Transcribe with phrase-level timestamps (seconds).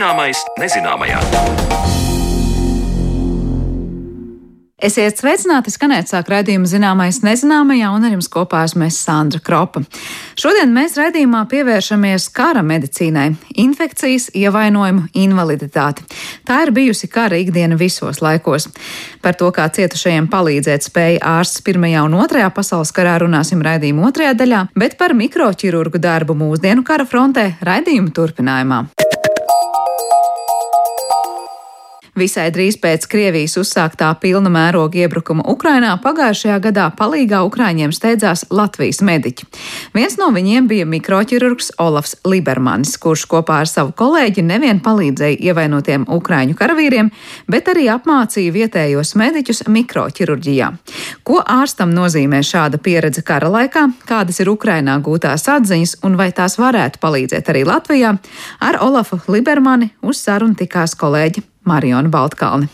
[0.00, 1.18] Zināmais nezināmajā.
[4.80, 9.82] Esiet sveicināti, skanēt sāk raidījuma zināmais nezināmajā, un ar jums kopā esmu es Sandra Kropa.
[10.40, 13.26] Šodien mēs raidījumā pievēršamies kara medicīnai-
[13.66, 16.08] infekcijas, ievainojumu, invaliditāti.
[16.48, 18.70] Tā ir bijusi kara ikdiena visos laikos.
[19.20, 24.32] Par to, kā cietušajiem palīdzēt spēja ārsts Pirmajā un Otrajā pasaules karā runāsim raidījuma otrajā
[24.32, 28.86] daļā, bet par mikroķirurgu darbu mūsdienu kara frontē raidījuma turpinājumā.
[32.18, 38.98] Visai drīz pēc Krievijas uzsāktā pilna mēroga iebrukuma Ukrainā pagājušajā gadā palīgā Ukraiņiem steidzās Latvijas
[39.06, 39.46] mediķi.
[39.94, 46.08] Viens no viņiem bija mikroķirurgs Olafs Libermanis, kurš kopā ar savu kolēģi nevien palīdzēja ievainotiem
[46.10, 47.12] Ukraiņu karavīriem,
[47.50, 50.72] bet arī apmācīja vietējos mediķus mikroķirurģijā.
[51.22, 56.58] Ko ārstam nozīmē šāda pieredze kara laikā, kādas ir Ukrainā gūtās atziņas un vai tās
[56.58, 58.16] varētu palīdzēt arī Latvijā,
[58.58, 62.68] ar Olafu Libermani uz sarunu tikās kolēģi Mariona Baltkalni.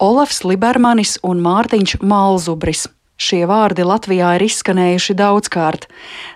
[0.00, 2.86] Olafs Libermanis un Mārtiņš Malzubris.
[3.20, 5.82] Šie vārdi Latvijā ir izskanējuši daudzkārt.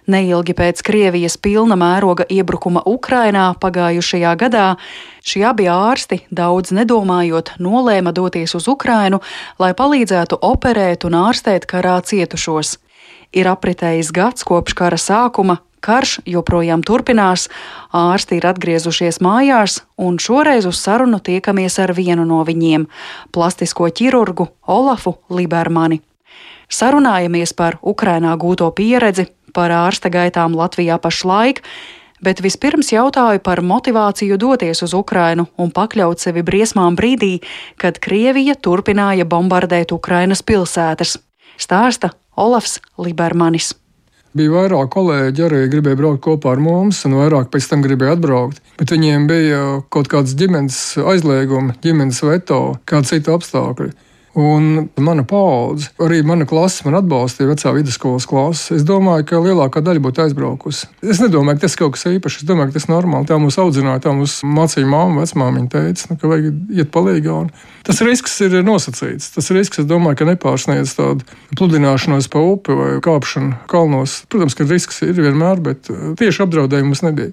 [0.05, 4.67] Neilgi pēc Krievijas pilna mēroga iebrukuma Ukrainā pagājušajā gadā
[5.25, 9.23] šie abi ārsti, daudz nedomājot, nolēma doties uz Ukrainu,
[9.57, 12.77] lai palīdzētu operēt un ārstēt karā cietušos.
[13.33, 17.51] Ir apritējis gads kopš kara sākuma, Karš joprojām turpinās,
[17.93, 22.87] ārsti ir atgriezušies mājās, un šoreiz uz sarunu tiekamies ar vienu no viņiem-
[23.35, 26.01] plastisko ķirurgu Olafu Libermani.
[26.71, 31.61] Sarunājamies par Ukrainā gūto pieredzi, par ārsta gaitām Latvijā pašlaik,
[32.23, 37.43] bet vispirms jautāju par motivāciju doties uz Ukrainu un pakļaut sevi briesmām brīdī,
[37.77, 41.19] kad Krievija turpināja bombardēt Ukrainas pilsētas.
[41.59, 43.75] Stāsta Olafs Libermanis.
[44.35, 48.59] Bija vairāk kolēģi, arī gribēja braukt kopā ar mums, un vairāk pēc tam gribēja atbraukt.
[48.81, 49.61] Bet viņiem bija
[49.95, 52.59] kaut kāds ģimenes aizliegums, ģimenes veto,
[52.91, 53.93] kāda cita apstākļa.
[54.35, 58.75] Un mana paudze, arī mana klase, man atbalstīja vecā vidusskolas klase.
[58.75, 60.89] Es domāju, ka lielākā daļa būtu aizbraukusi.
[61.07, 62.41] Es nedomāju, ka tas kaut kas īpašs.
[62.43, 63.29] Es domāju, ka tas ir normāli.
[63.31, 66.51] Tā mūs audzināja, tā mūs mācīja māma, vecmāmiņa teica, nu, ka vajag
[66.81, 67.37] iet palīgā.
[67.45, 67.53] Un
[67.87, 69.31] tas risks ir nosacīts.
[69.37, 71.23] Tas risks, es domāju, ka nepārsniedz tādu
[71.55, 74.25] pludināšanos pa upi vai kāpšanu kalnos.
[74.35, 77.31] Protams, ka risks ir vienmēr, bet uh, tieši apdraudējumu mums nebija.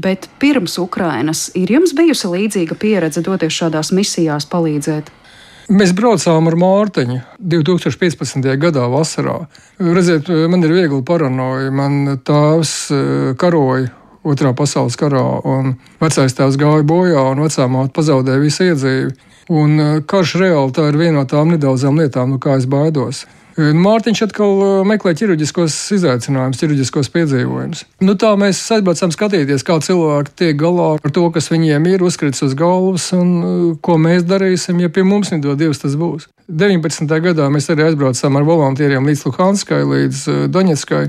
[0.00, 5.12] Bet pirms Ukrainas ir jums bijusi līdzīga pieredze doties šādās misijās palīdzēt?
[5.68, 8.46] Mēs braucām ar Mārtiņu 2015.
[8.56, 9.42] gadā, vasarā.
[9.76, 11.68] Redziet, man ir viegli paranoja.
[11.68, 13.02] Man tēvs eh,
[13.36, 13.90] karoja
[14.28, 19.12] Otrā pasaules karā, un vecais tēvs gāja bojā, un vecā māte pazaudēja visu iedzīvi.
[19.60, 23.26] Un eh, karš reāli tā ir viena no tām nedaudzām lietām, no kā es baidos.
[23.58, 27.80] Mārtiņš atkal uh, meklē ķirurģiskos izaicinājumus, ķirurģiskos piedzīvojumus.
[28.06, 32.44] Nu, tā mēs aizbraucam skatīties, kā cilvēki tiek galā ar to, kas viņiem ir uzkritis
[32.46, 36.28] uz galvas un uh, ko mēs darīsim, ja pie mums nedod Dievs tas būs.
[36.48, 37.10] 19.
[37.24, 40.22] gadā mēs arī aizbraucām ar volontieriem līdz Luhanskai, līdz
[40.54, 41.08] Doņetskai.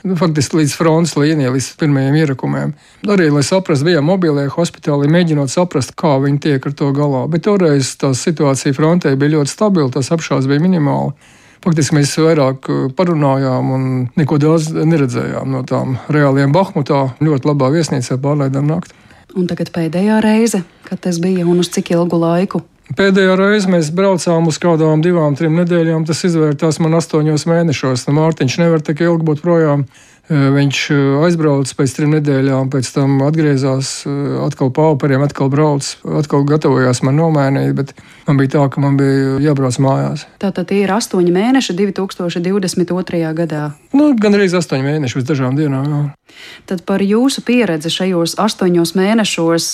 [0.00, 2.70] Nu, faktiski līdz frontes līnijai, līdz pirmajiem ierakumiem.
[3.12, 7.26] Arī, lai saprastu, bijām mobilajā hospitālī, mēģinot saprast, kā viņi tiek ar to galā.
[7.28, 11.36] Bet toreiz tā situācija frontē bija ļoti stabila, tās apšaubas bija minimālas.
[11.60, 17.02] Faktiski mēs vairāk uh, parunājām un neko daudz neredzējām no tām reālajām Bahmutā.
[17.20, 18.96] Ļoti labā viesnīcā pārlaidām nakti.
[19.36, 22.64] Un tagad pēdējā reize, kad tas bija un uz cik ilgu laiku?
[22.98, 26.08] Pēdējā reize mēs braucām uz kādām divām, trim nedēļām.
[26.08, 28.08] Tas izvērtās man astoņos mēnešos.
[28.08, 29.84] Nu, Mārtiņš nevar tik ilgi būt projām.
[30.30, 30.80] Viņš
[31.26, 34.04] aizbrauca pēc trim nedēļām, pēc tam atgriezās,
[34.44, 37.90] atkal pauperiem, atkal brauca, atkal gatavojās man nomainīt, bet
[38.28, 40.22] man bija tā, ka man bija jābrauc mājās.
[40.38, 43.32] Tātad tie ir astoņi mēneši 2022.
[43.40, 43.64] gadā.
[43.90, 45.90] Nu, gan arī astoņi mēneši pēc dažām dienām.
[45.90, 46.38] Jā.
[46.70, 49.68] Tad par jūsu pieredzi šajos astoņos mēnešos,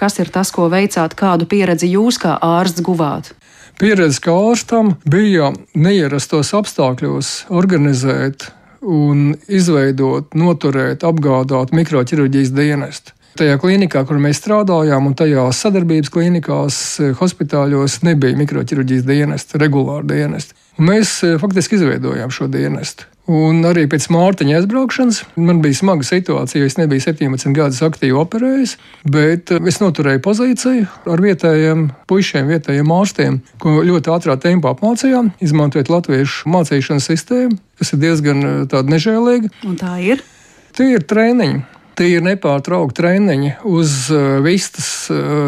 [0.00, 3.34] kas ir tas, ko veicāt, kādu pieredzi jūs kā ārsts guvāt?
[3.76, 8.48] Pieredze kā ārstam bija neierastos apstākļos organizēt
[8.82, 13.16] un izveidot, noturēt, apgādāt mikroķirurģijas dienestu.
[13.38, 20.04] Tajā klinikā, kur mēs strādājām, un tajās sadarbības klinikās, eh, hospitāļos nebija mikroķirurģijas dienesta, regulāra
[20.04, 20.58] dienesta.
[20.78, 23.08] Mēs eh, faktiski izveidojām šo dienestu.
[23.30, 28.72] Un arī pēc Mārtiņa aizbraukšanas man bija smaga situācija, es nebiju 17 gadus aktīvi operējis,
[29.06, 35.92] bet es noturēju pozīciju ar vietējiem puišiem, vietējiem ārstiem, ko ļoti ātrā tempā apmācījām, izmantojot
[35.94, 39.52] latviešu mācīšanas sistēmu, kas ir diezgan eh, nežēlīga.
[39.70, 40.26] Un tā ir?
[40.74, 41.62] Tie ir treniņi.
[41.92, 44.06] Tie ir nepārtraukti treniņi uz
[44.42, 44.86] vistas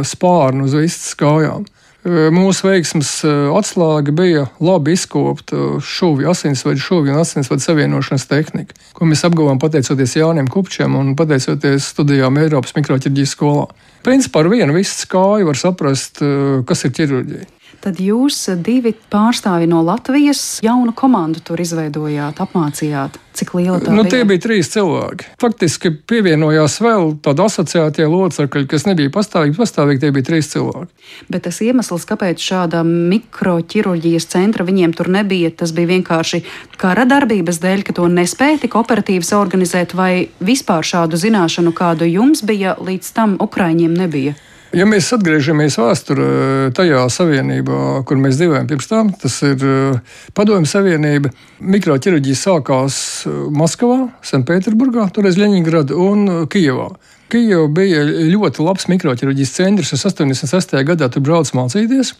[0.05, 1.65] spārnu, uz vistas kājām.
[2.05, 9.25] Mūsu veiksmes atslēga bija labi izkopta šūvju, asinsvadu šūvju un asinsvadu savienošanas tehnika, ko mēs
[9.25, 13.71] apguvām pateicoties Jānim Kupčam un pateicoties studijām Eiropas mikroķirurģijas skolā.
[14.05, 16.21] Principā ar vienu visu kāju var saprast,
[16.69, 17.49] kas ir ķirurģija.
[17.83, 23.21] Tad jūs divi pārstāvi no Latvijas jaunu komandu tur izveidojāt, apmācījāt.
[23.35, 24.13] Cik liela tā nu, bija?
[24.13, 25.27] Tie bija trīs cilvēki.
[25.43, 29.57] Faktiski pievienojās vēl tādi asociētie locekļi, kas nebija pastāvīgi.
[29.59, 31.09] Pastāvīgi tie bija trīs cilvēki.
[31.35, 36.45] Bet tas iemesls, kāpēc šāda mikroķirurģijas centra viņiem tur nebija, tas bija vienkārši
[36.79, 42.45] kara darbības dēļ, ka to nespēja tik operatīvi organizēt, vai vispār šādu zināšanu, kādu jums
[42.47, 44.39] bija, līdz tam Ukraiņiem nebija.
[44.75, 46.29] Ja mēs atgriežamies vēsturē,
[46.75, 51.31] tajā savienībā, kur mēs dzīvojam pirms tam, tas ir eh, Padomju Savienība.
[51.63, 52.97] Mikroķirurģija sākās
[53.29, 56.89] eh, Maskavā, Sanktpēterburgā, toreiz Ļeņingradā un eh, Kijavā.
[57.31, 59.95] Kijava bija ļoti labs mikroķirurģijas centrs.
[59.95, 60.75] Es 86.
[60.91, 62.15] gadā tur braucu mācīties.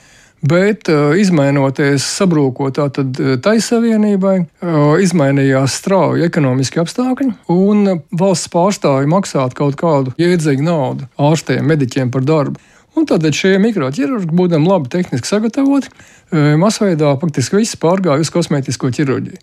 [0.45, 2.77] Bet, izmainoties, sabrūkot
[3.41, 4.35] tai savienībai,
[5.01, 12.27] izmainījās strauji ekonomiski apstākļi, un valsts pārstāvja maksāt kaut kādu jēdzīgu naudu ārstiem, mediķiem par
[12.29, 12.61] darbu.
[12.95, 15.89] Un tādēļ šie mikroķirurgi, būdami labi tehniski sagatavoti,
[16.61, 19.41] masveidā faktiski viss pārgāja uz kosmētisko ķirurģiju.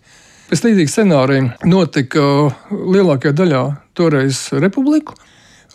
[0.52, 2.22] Pēc līdzīga scenārija notika
[2.70, 3.62] lielākajā daļā
[3.98, 5.18] toreiz republiku.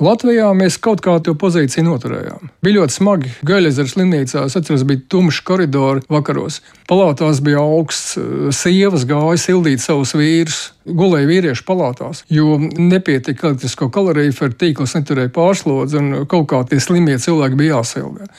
[0.04, 2.52] Latvijā mēs kaut kā to pozīciju noturējām.
[2.62, 3.32] Bija ļoti smagi.
[3.48, 6.60] Gaļas slimnīcā, es atceros, bija tumšs koridors vakaros.
[6.90, 13.90] Palātās bija augsts, eh, sievas gāja sildīt savus vīrus, gulēja vīriešu palātās, jo nepietika elektrisko
[13.90, 18.30] kaloriju, tīkls neturēja pārslodzi un kaut kā tie slimie cilvēki bija jāsilda.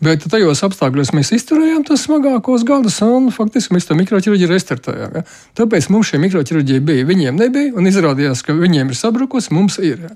[0.00, 5.16] Bet tajos apstākļos mēs izturējām tos smagākos gadus, un faktiski mēs to mikroķirurģiju restartējām.
[5.18, 5.22] Ja?
[5.58, 7.08] Tāpēc mums šī mikroķirurģija bija.
[7.08, 10.06] Viņiem nebija, un izrādījās, ka viņiem ir sabrukusi, mums ir.
[10.06, 10.14] Ja?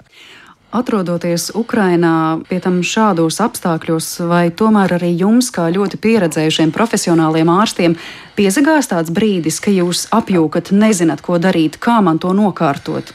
[0.72, 7.98] Atrodoties Ukrajinā, pie tam šādos apstākļos, vai tomēr arī jums, kā ļoti pieredzējušiem profesionāliem ārstiem,
[8.38, 13.12] piezagās tāds brīdis, ka jūs apjūkat, nezināt, ko darīt, kā man to nokārtot?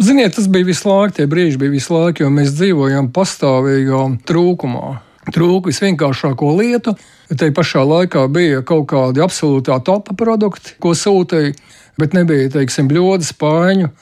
[0.00, 4.96] Ziniet, tas bija visu laiku, tie brīži bija visu laiku, jo mēs dzīvojam pastāvīgā trūkumā.
[5.28, 6.96] Trūka visvienkāršāko lietu,
[7.28, 11.52] te pašā laikā bija kaut kādi absolūtā topa produkti, ko sūtīja,
[12.00, 13.92] bet nebija, teiksim, bļodas, spāņu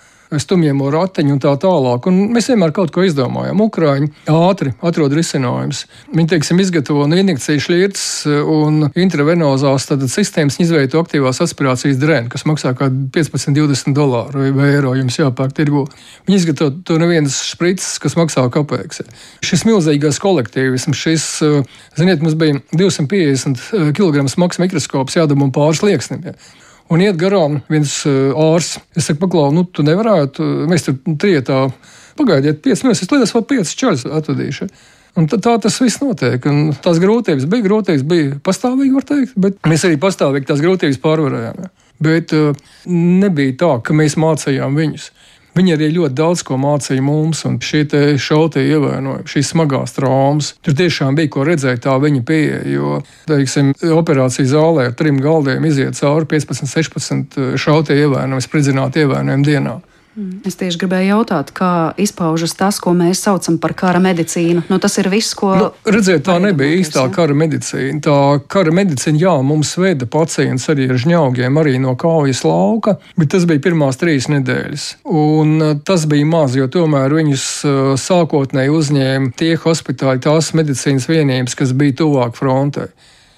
[0.40, 2.06] stumjamo ratiņu un tā tālāk.
[2.10, 3.60] Un mēs vienmēr kaut ko izdomājam.
[3.64, 5.84] Ukrāņi ātri atrod risinājumus.
[6.12, 8.06] Viņi, teiksim, izgatavo no injekciju šķirtas
[8.52, 14.94] un intravenozās sistēmas izveido aktīvās aspirācijas drēnu, kas maksā kaut 15, 20 dolāru vai eiro
[14.98, 15.84] jums jāpērk tirgu.
[16.28, 19.02] Viņi izgatavo to nevienas sprites, kas maksā kapeiks.
[19.44, 21.28] Šis milzīgais kolektīvisms, šis,
[21.98, 26.28] ziniet, mums bija 250 kg smags mikroskops jādabū pāris lieksnim.
[26.30, 26.36] Ja.
[26.92, 28.80] Un iet garām viens uh, ārsts.
[28.96, 31.64] Es saku, paklau, nu, tu nevarētu, mēs tur trietā
[32.18, 34.68] pagaidiet, piecas minūtes, es liekas, vēl piecas čaļas atvedīšu.
[35.16, 36.44] Un tā, tā tas viss notiek.
[36.48, 41.00] Un tās grūtības bija, grūtības bija pastāvīgi, var teikt, bet mēs arī pastāvīgi tās grūtības
[41.04, 41.66] pārvarējām.
[42.02, 42.52] Bet uh,
[42.92, 45.10] nebija tā, ka mēs mācījām viņus.
[45.52, 47.84] Viņi arī ļoti daudz ko mācīja mums, un šie
[48.16, 50.54] šautie ievainojumi, šīs smagās traumas.
[50.64, 52.62] Tur tiešām bija ko redzēt, tā viņa pieeja.
[52.72, 59.48] Jo, teiksim, operācijas zālē ar trim galdiem iziet cauri 15, 16 šautie ievainojumi, spridzināti ievainojumi
[59.50, 59.76] dienā.
[60.12, 60.42] Mm.
[60.44, 64.66] Es tieši gribēju jautāt, kā izpaužas tas, ko mēs saucam par kara medicīnu.
[64.68, 65.52] Nu, tas ir viss, ko.
[65.56, 67.12] Nu, redziet, tā nebija īstā ja?
[67.14, 68.02] kara medicīna.
[68.04, 68.16] Tā
[68.52, 73.46] kara medicīna, jā, mums veda pacients arī ar žņaugiem, arī no kaujas lauka, bet tas
[73.48, 74.88] bija pirmās trīs nedēļas.
[75.08, 81.08] Un uh, tas bija maz, jo tomēr viņus uh, sākotnēji uzņēma tie hospitāļi, tās medicīnas
[81.08, 82.92] vienības, kas bija tuvāk frontei.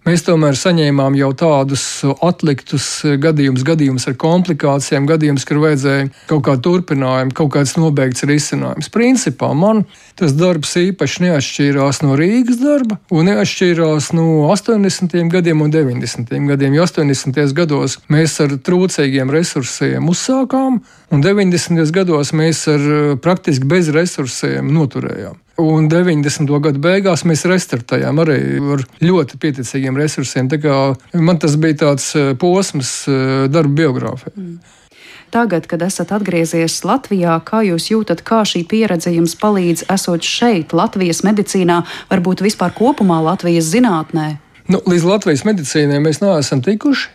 [0.05, 1.83] Mēs tomēr saņēmām jau tādus
[2.21, 2.87] atliktus
[3.25, 8.91] gadījumus, gadījumus ar komplikācijām, gadījumus, kur vajadzēja kaut kādu turpinājumu, kaut kāds nobeigts risinājums.
[8.93, 9.87] Principā man
[10.21, 15.17] tas darbs īpaši neatšķīrās no Rīgas darba un neatšķīrās no 80.
[15.33, 16.37] gadiem un 90.
[16.53, 16.77] gadiem.
[16.77, 17.41] Jo 80.
[17.57, 20.83] gados mēs ar trūcīgiem resursiem uzsākām,
[21.17, 21.81] un 90.
[21.97, 22.85] gados mēs ar
[23.25, 25.41] praktiski bez resursiem noturējām.
[25.61, 26.51] Un 90.
[26.59, 28.39] gadu beigās mēs restartējām arī
[28.75, 30.49] ar ļoti pieticīgiem resursiem.
[31.15, 34.35] Man tas bija tāds eh, posms eh, darba biogrāfijā.
[34.35, 34.57] Mm.
[35.35, 40.75] Tagad, kad esat atgriezies Latvijā, kā jūs jūtat, kā šī pieredze jums palīdz esot šeit,
[40.75, 41.81] Latvijas medicīnā,
[42.11, 44.29] varbūt vispār kopumā Latvijas zinātnē?
[44.71, 47.11] Nu, līdz Latvijas medicīnai mēs neesam tikuši.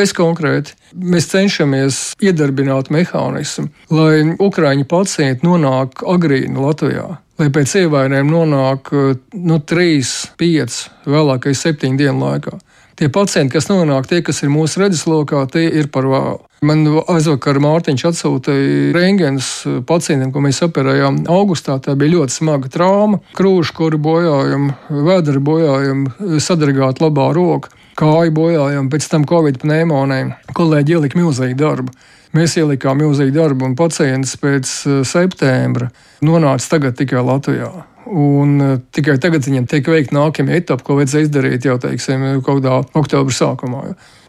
[0.00, 8.32] Es konkrēti, mēs cenšamies iedarbināt mehānismu, lai Ukrāņu pacienti nonāk agrīni Latvijā lai pēc ievainojuma
[8.32, 8.92] nonāk
[9.36, 12.56] nu, 3, 5, vēlākais 7 dienu laikā.
[12.96, 16.38] Tie pacienti, kas nonāk, tie, kas ir mūsu redzeslokā, tie ir par vēlu.
[16.64, 19.50] Man aizvakar Mārtiņš atsūtīja rengens
[19.84, 21.76] pacientiem, ko mēs operējām augustā.
[21.84, 28.88] Tā bija ļoti smaga trauma, krūšu kuru bojājumi, vēdera bojājumi, sadragāta labā roka, kāju bojājumi,
[28.94, 30.40] pēc tam covid pneimonija.
[30.56, 31.92] Kolēģi ielika milzīgu darbu.
[32.36, 35.88] Mēs ielikām milzīgu darbu, un pacients pēc eh, septembra
[36.24, 37.70] nonāca tagad tikai Latvijā.
[38.06, 42.60] Un uh, tikai tagad viņam tiek veikta nākamā etapa, ko vajadzēja izdarīt jau teiksim, kaut
[42.60, 43.80] kādā oktobra sākumā.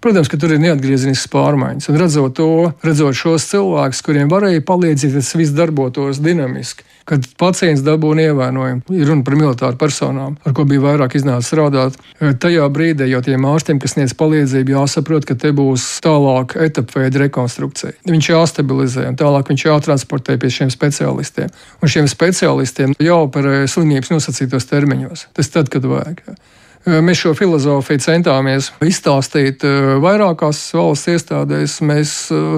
[0.03, 1.89] Protams, ka tur ir neatgriezenisks pārmaiņas.
[1.91, 2.51] Un redzot to,
[2.85, 8.83] redzot šos cilvēkus, kuriem varēja palīdzēt, tas viss darbotos dinamiski kad pacients dabūna ievainojumu.
[8.91, 11.95] Ir runa par militāru personām, ar ko bija vairāk iznācis strādāt.
[12.19, 17.23] E, tajā brīdī jau tiem ārstiem, kas sniedz palīdzību, jāsaprot, ka te būs tālāk etapveida
[17.23, 17.95] rekonstrukcija.
[18.11, 21.53] Viņš jāstabilizē, un tālāk viņš jātransportē pie šiem specialistiem.
[21.79, 25.29] Un šiem specialistiem jāoperē slimības nosacītos termiņos.
[25.37, 26.25] Tas tad, kad vajag.
[26.85, 29.63] Mēs šo filozofiju centāmies izstāstīt
[30.03, 31.79] vairākās valsts iestādēs.
[31.83, 32.13] Mēs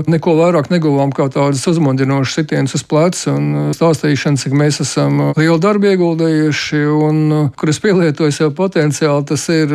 [0.09, 5.57] neko vairāk neguvām kā tādas uzmundrinošas sitienas uz pleca un stāstīšanu, cik mēs esam lielu
[5.63, 7.23] darbu ieguldījuši un
[7.57, 9.25] kur es pielietoju sev potenciāli.
[9.31, 9.73] Tas ir,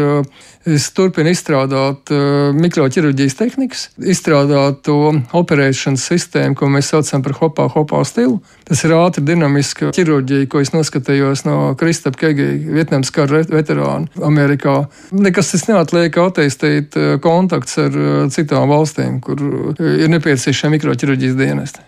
[0.68, 2.14] es turpinu izstrādāt
[2.54, 4.98] mikroķirurģijas tehnikas, izstrādāt to
[5.34, 8.38] operēšanas sistēmu, ko mēs saucam par hopā, hopā stilu.
[8.64, 14.08] Tas ir ātri dinamiska ķirurģija, ko es noskatījos no Kristapa Kegija, Vietnams kara veterāna.
[14.24, 14.86] Amerikā.
[15.12, 19.40] Nekas tas neatliek attīstīt eh, kontakts ar eh, citām valstīm, kur
[19.76, 21.84] eh, ir nepieciešami mikroķirurģijas dienesti.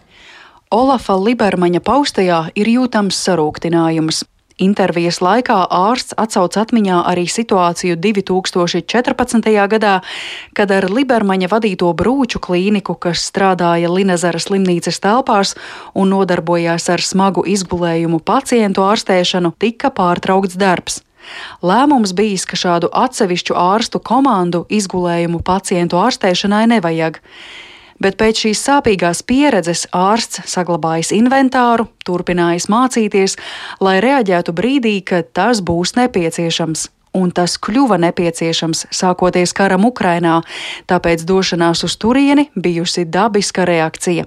[0.76, 4.25] Olafa Libermaņa paustajā ir jūtams sarūktinājums.
[4.57, 9.51] Intervijas laikā ārsts atsauc atmiņā arī situāciju 2014.
[9.69, 9.99] gadā,
[10.57, 15.53] kad ar Libermaņa vadīto brūču klīniku, kas strādāja Linezara slimnīcas telpās
[15.93, 21.03] un nodarbojās ar smagu izgulējumu pacientu ārstēšanu, tika pārtraukts darbs.
[21.61, 27.21] Lēmums bijis, ka šādu atsevišķu ārstu komandu izgulējumu pacientu ārstēšanai nevajag.
[28.03, 33.38] Bet pēc šīs sāpīgās pieredzes ārsts saglabājis inventāru, turpinājis mācīties,
[33.81, 40.43] lai reaģētu brīdī, kad tas būs nepieciešams un tas kļuva nepieciešams sākoties karam Ukrainā,
[40.91, 44.26] tāpēc došanās uz turieni bijusi dabiska reakcija.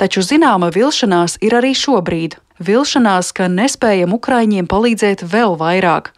[0.00, 6.10] Taču zināma vilšanās ir arī šobrīd, vilšanās, ka nespējam Ukraiņiem palīdzēt vēl vairāk.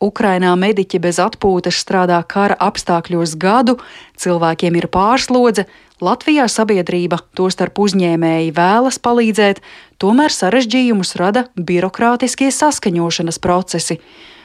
[0.00, 3.76] Ukrainā mediķi bez atpūtas strādā kara apstākļos gadu,
[4.16, 5.66] cilvēkiem ir pārslodze,
[6.00, 9.60] Latvijā sabiedrība, tostarp uzņēmēji, vēlas palīdzēt,
[10.00, 14.00] tomēr sarežģījumus rada birokrātiskie saskaņošanas procesi.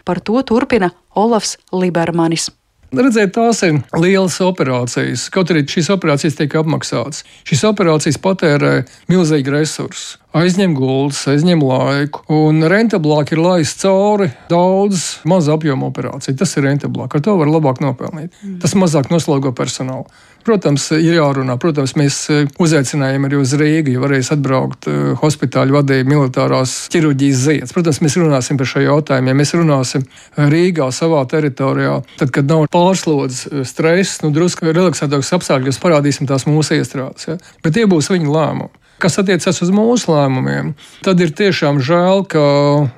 [0.05, 2.50] Par to turpina Olafs Libermanis.
[2.95, 5.29] Redziet, tās ir lielas operācijas.
[5.33, 7.24] Kaut arī šīs operācijas tiek apmaksātas.
[7.47, 8.75] Šīs operācijas patērē
[9.12, 12.25] milzīgi resursus aizņem gultas, aizņem laiku.
[12.36, 16.38] Un rentablāk ir laist cauri daudz mazu apjomu operāciju.
[16.39, 17.15] Tas ir rentablāk.
[17.15, 18.34] Ar to var labāk nopelnīt.
[18.42, 18.60] Mm.
[18.63, 20.08] Tas mazāk noslogo personālu.
[20.46, 21.56] Protams, ir jārunā.
[21.58, 27.42] Protams, mēs eh, uzaicinājām arī uz Rīgu, ja varēs atbraukt uh, hospitāļu vadīja militārās ķirurģijas
[27.48, 27.74] ziedas.
[27.74, 29.32] Protams, mēs runāsim par šo jautājumu.
[29.32, 30.06] Ja mēs runāsim
[30.38, 36.77] Rīgā, savā teritorijā, tad, kad nav pārslodzes, stress, nu, drusku relaksētāks apstākļos, parādīsim tās mūsu
[36.77, 37.32] iestrādes.
[37.32, 37.42] Ja?
[37.65, 38.85] Bet tie būs viņa lēmumi.
[39.02, 40.70] Kas attiecas uz mūsu lēmumiem,
[41.04, 42.44] tad ir tiešām žēl, ka,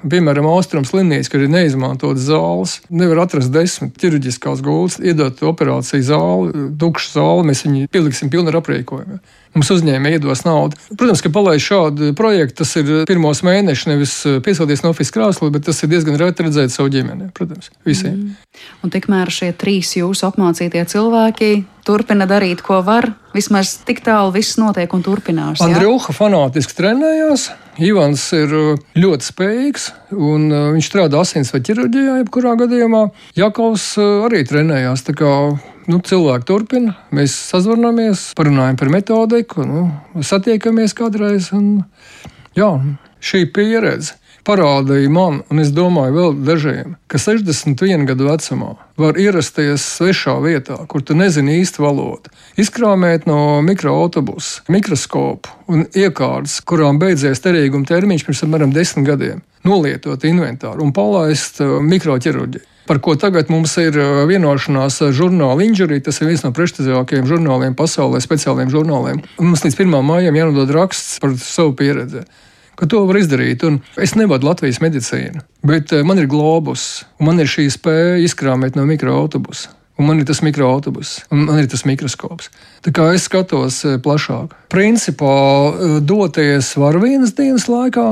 [0.05, 6.67] piemēram, Austrums slimnīca, kur ir neizmantotas zāles, nevar atrast desmit ķirurģiskās gultas, iedot operāciju zāli,
[6.77, 9.17] tukšu zāli, mēs viņu pieliksim pilnu ar aprīkojumu
[9.55, 10.79] mums uzņēmēji iedos naudu.
[10.93, 15.51] Protams, ka palaist šādu projektu, tas ir pirmos mēnešus, nevis eh, piesaistīties no oficiāla krāsla,
[15.53, 17.31] bet tas ir diezgan reti redzēt savu ģimeni.
[17.37, 18.17] Protams, visiem.
[18.17, 18.61] Mm.
[18.85, 21.51] Un tikmēr šie trīs jūsu apmācītie cilvēki
[21.87, 23.11] turpina darīt, ko var.
[23.35, 25.63] Vismaz tik tālu viss notiek un turpinās.
[25.63, 27.51] Andrija fanātiski trenējās.
[27.77, 33.03] Ivans ir uh, ļoti spējīgs, un uh, viņš strādā asins vai ķirurģijā, jebkurā gadījumā.
[33.37, 35.05] Jakovs uh, arī trenējās.
[35.87, 39.85] Nu, cilvēki turpina, mēs sazvanāmies, parunājam par metodiku, nu,
[40.25, 41.51] satiekamies kādreiz.
[41.55, 41.85] Un,
[42.57, 42.71] jā,
[43.23, 44.17] šī pieredze
[44.47, 50.77] parādīja man, un es domāju, vēl dažiem, ka 61 gadu vecumā var ierasties svešā vietā,
[50.89, 58.25] kur tu nezini īsti valodu, izkrāmēt no mikroautobusa mikroskopu un iekārtas, kurām beidzies derīguma termiņš
[58.27, 63.97] pirms apmēram desmit gadiem, nolietot inventāru un palaist uh, mikroķirurģiju par ko tagad mums ir
[63.99, 65.99] uh, vienošanās žurnāla Injury.
[65.99, 69.19] Tas ir viens no prestižākajiem žurnāliem pasaulē, speciāliem žurnāliem.
[69.43, 69.97] Mums līdz 1.
[70.07, 72.23] maijam jānodod raksts par savu pieredzi
[72.77, 73.65] ka to var izdarīt.
[73.67, 78.21] Un es nevadu Latvijas medicīnu, bet eh, man ir globus, un man ir šī spēja
[78.27, 79.73] izkrāmēt no mikroautobusa.
[79.97, 82.51] Un man ir tas mikroautobus, un man ir tas mikroskops.
[82.85, 84.53] Tā kā es skatos eh, plašāk.
[84.69, 85.37] Principā
[85.71, 88.05] eh, doties var vienas dienas laikā,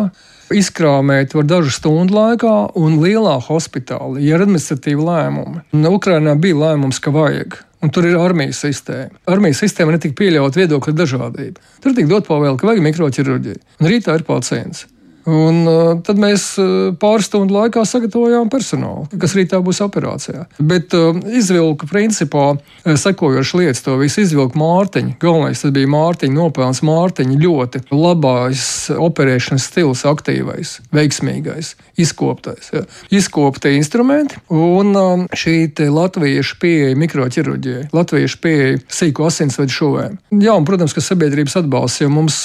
[0.54, 5.62] izkrāmēt var dažu stundu laikā, un lielā hospitālā ir administratīva lēmuma.
[5.94, 7.60] Ukrainā bija lēmums, ka vajag.
[7.84, 9.20] Un tur ir armijas sistēma.
[9.30, 11.64] Armijas sistēma netika pieļauta viedokļa dažādība.
[11.84, 13.64] Tur tika dot pavēle, ka vajag mikroķirurģiju.
[13.82, 14.86] Un rītā ir pacients.
[15.26, 20.46] Un, uh, tad mēs uh, pāris stundu laikā sagatavojām personālu, kas rītā būs operācijā.
[20.62, 22.52] Bet uh, izvilku principā
[22.86, 23.82] sekojošas lietas.
[23.86, 25.16] To visu izvilku Mārtiņa.
[25.22, 26.84] Galvenais tas bija Mārtiņa nopelns.
[26.86, 32.70] Mārtiņa ļoti labais operēšanas stils, aktīvais, veiksmīgais, izkoptais.
[32.76, 32.84] Ja.
[33.18, 34.94] Izkopti instrumenti un
[35.34, 35.56] šī
[35.90, 40.18] latviešu pieeja mikroķirurģijai, latviešu pieeja sīku asinsvedu šuvēm.
[40.44, 42.44] Jā, un, protams, ka sabiedrības atbalsts, jo mums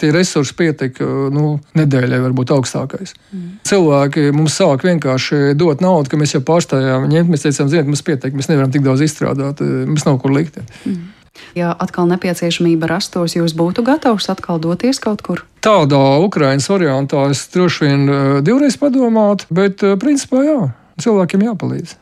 [0.00, 3.14] tie resursi pietika nu, nedēļai vai varbūt augstākais.
[3.32, 3.46] Mm.
[3.66, 7.32] Cilvēki mums sāk vienkārši dot naudu, ka mēs jau pārstājām ņemt.
[7.32, 10.60] Mēs teicām, ziniet, mums pietiek, mēs nevaram tik daudz izstrādāt, mums nav kur likt.
[10.84, 11.08] Mm.
[11.56, 15.44] Ja atkal nepieciešamība rastos, jūs būtu gatavs atkal doties kaut kur?
[15.64, 18.04] Tādā Ukraiņas variantā es droši vien
[18.44, 20.58] divreiz padomātu, bet principā jā,
[21.00, 21.96] cilvēkiem jāpalīdz.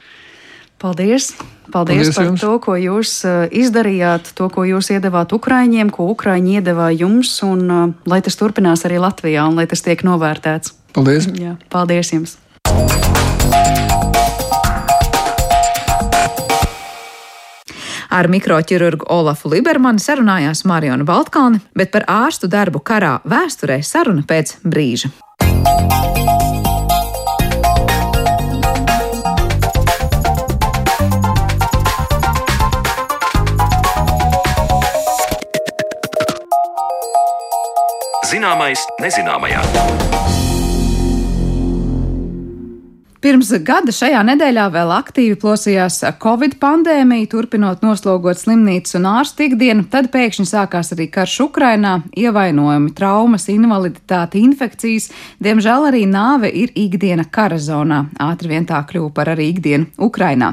[0.78, 1.34] Paldies!
[1.72, 2.40] Paldies, Paldies par jums.
[2.40, 3.10] to, ko jūs
[3.50, 9.02] izdarījāt, to, ko jūs iedavāt Ukraiņiem, ko Ukraiņi iedavā jums, un lai tas turpinās arī
[9.02, 10.72] Latvijā, un lai tas tiek novērtēts.
[10.94, 11.26] Paldies!
[11.34, 12.38] Jā, paldies jums!
[18.08, 24.60] Ar mikroķirurgu Olafu Libermanu sarunājās Mariona Baltkalni, bet par ārstu darbu karā vēsturē saruna pēc
[24.64, 25.10] brīža.
[38.38, 40.37] Zināmais nezināmajā.
[43.18, 49.88] Pirms gada šajā nedēļā vēl aktīvi plosījās Covid pandēmija, turpinot noslogot slimnīcas un ārstu ikdienu,
[49.90, 55.08] tad pēkšņi sākās arī karš Ukrainā, ievainojumi, traumas, invaliditāte, infekcijas,
[55.42, 58.04] diemžēl arī nāve ir ikdiena kara zonā.
[58.22, 60.52] Ātri vien tā kļuva par arī ikdienu Ukrainā.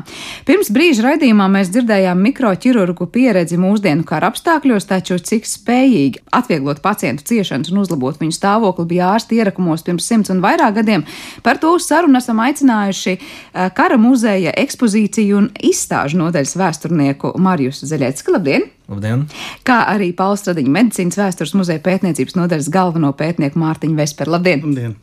[0.49, 7.29] Pirms brīža raidījumā mēs dzirdējām mikroķirurgu pieredzi mūsdienu kara apstākļos, taču cik spējīgi atvieglot pacientu
[7.29, 11.05] ciešanas un uzlabot viņu stāvokli bija ārsti ierakumos pirms simts un vairāk gadiem.
[11.45, 17.83] Par to sarunu esam aicinājuši aicinājuši eh, kara muzeja ekspozīciju un izstāžu nodaļas vēsturnieku Marjus
[17.85, 18.35] Zeļecku.
[18.35, 18.69] Labdien!
[18.89, 19.27] Labdien!
[19.65, 24.37] Kā arī Pauls Stradiņa medicīnas vēstures muzeja pētniecības nodaļas galveno pētnieku Mārtiņu Vesperu.
[24.37, 24.63] Labdien!
[24.65, 24.97] Labdien!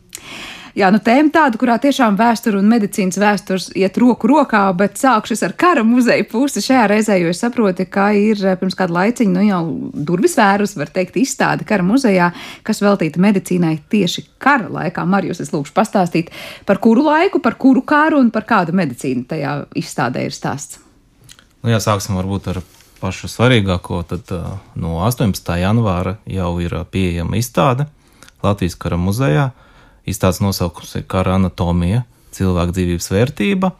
[0.73, 5.35] Jā, nu tēma tāda, kurā tiešām vēsture un medicīnas vēstures iet roku rokā, bet sākšu
[5.45, 9.33] ar kara muzeja pusi šajā reizē, jo es saprotu, ka ir eh, pirms kāda laiciņa,
[9.35, 9.61] nu jau
[9.93, 12.31] durvis vērus, var teikt, izstāde kara muzejā,
[12.65, 15.05] kas veltīta medicīnai tieši kara laikā.
[15.05, 16.33] Marijus, es lūkšu pastāstīt,
[16.65, 20.81] par kuru laiku, par kuru kāru un par kādu medicīnu tajā izstādē ir stāsts.
[21.61, 22.63] Nu, jā, sāksim varbūt ar
[22.97, 24.01] pašu svarīgāko.
[24.09, 25.53] Tad uh, no 18.
[25.61, 27.85] janvāra jau ir pieejama izstāde
[28.43, 29.51] Latvijas kara muzejā.
[30.09, 32.03] Izstādes nosaukums ir Kara anatomija,
[32.35, 33.71] cilvēka dzīvības vērtība.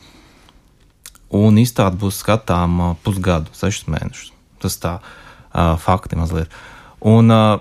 [1.34, 4.32] Un izstāde būs skatāma pusgadu, sešus mēnešus.
[4.64, 6.54] Tas tā uh, fakti mazliet.
[7.04, 7.60] Un uh,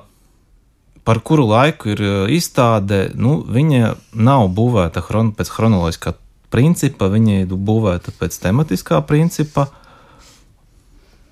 [1.03, 6.15] par kuru laiku ir izstāde, nu, viņa nav būvēta chron pēc chronoloģiskā
[6.53, 9.67] principa, viņa ir būvēta pēc tematiskā principa.
[9.67, 9.82] Uh,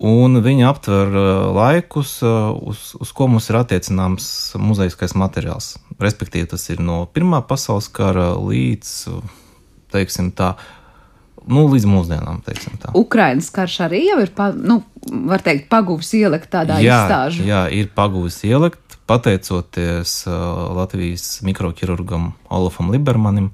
[0.00, 4.26] un viņi aptver uh, laikus, uh, uz, uz ko mums ir attiecināms
[4.60, 5.74] muzejiskais materiāls.
[6.00, 8.92] Respektīvi, tas ir no Pirmā pasaules kara līdz,
[9.92, 10.54] teiksim tā,
[11.44, 12.40] nu, līdz mūsdienām.
[12.96, 14.80] Ukraiņas karš arī jau ir, pa, nu,
[15.28, 17.44] var teikt, paguvis ielikt tādā jā, izstāžu.
[17.48, 23.50] Jā, ir paguvis ielikt, pateicoties uh, Latvijas mikroķirurgam Olafam Libermanim,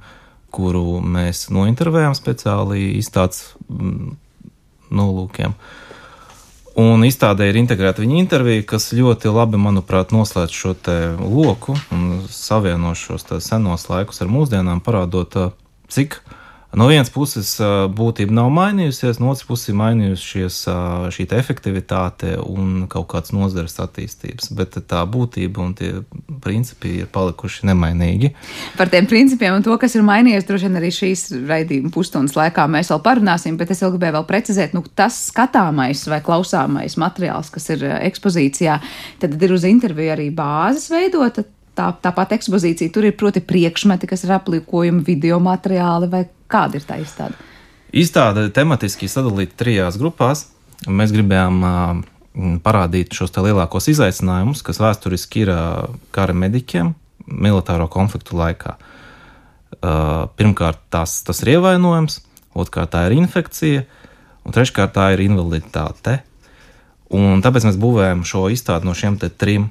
[0.54, 4.14] kuru mēs nointervējām speciāli izstādes mm,
[4.94, 5.56] nolūkiem.
[5.56, 5.85] Nu,
[6.76, 10.74] Un izstādē ir integrēta viņa intervija, kas ļoti labi, manuprāt, noslēdz šo
[11.24, 15.38] loku un savieno šos senos laikus ar mūsdienām, parādot,
[15.88, 16.18] cik
[16.76, 17.54] no vienas puses
[17.96, 20.58] būtība nav mainījusies, no otras puses ir mainījusies
[21.16, 24.50] šī efektivitāte un kaut kāds nozares attīstības.
[24.56, 25.90] Bet tā būtība un tie
[26.44, 28.32] principi ir palikuši nemainīgi.
[28.78, 32.68] Par tiem principiem un to, kas ir mainījies, droši vien arī šīs raidījuma pusstundas laikā
[32.70, 37.50] mēs vēl parunāsim, bet es vēl gribēju vēl precizēt, nu, tas skatāmais vai klausāmais materiāls,
[37.54, 38.80] kas ir ekspozīcijā,
[39.22, 42.92] tad ir uz interviju arī bāzes veidota tā, tāpat ekspozīcija.
[42.94, 47.36] Tur ir proti priekšmeti, kas ir aplikojumi, video materiāli vai kāda ir tā izstāde?
[47.96, 50.48] Izstāde tematiski sadalīta trijās grupās.
[50.86, 52.02] Mēs gribējām uh,
[52.64, 56.92] parādīt šos lielākos izaicinājumus, kas vēsturiski ir uh, kara mediķiem
[57.26, 58.76] militāro konfliktu laikā.
[59.76, 62.20] Uh, pirmkārt, tas, tas ir ievainojums,
[62.56, 63.86] otrkārt, tā ir infekcija,
[64.46, 66.20] un treškārt, tā ir invaliditāte.
[67.16, 69.70] Un tāpēc mēs būvējam šo izstādi no šiem trim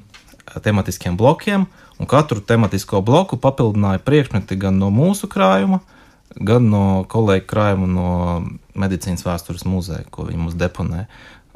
[0.62, 1.66] tematiskiem blokiem,
[1.98, 5.80] un katru tematisko bloku papildināja priekšmeti gan no mūsu krājuma,
[6.36, 8.08] gan no kolēģa krājuma no
[8.76, 11.06] medicīnas vēstures muzeja, ko viņi mums deponē,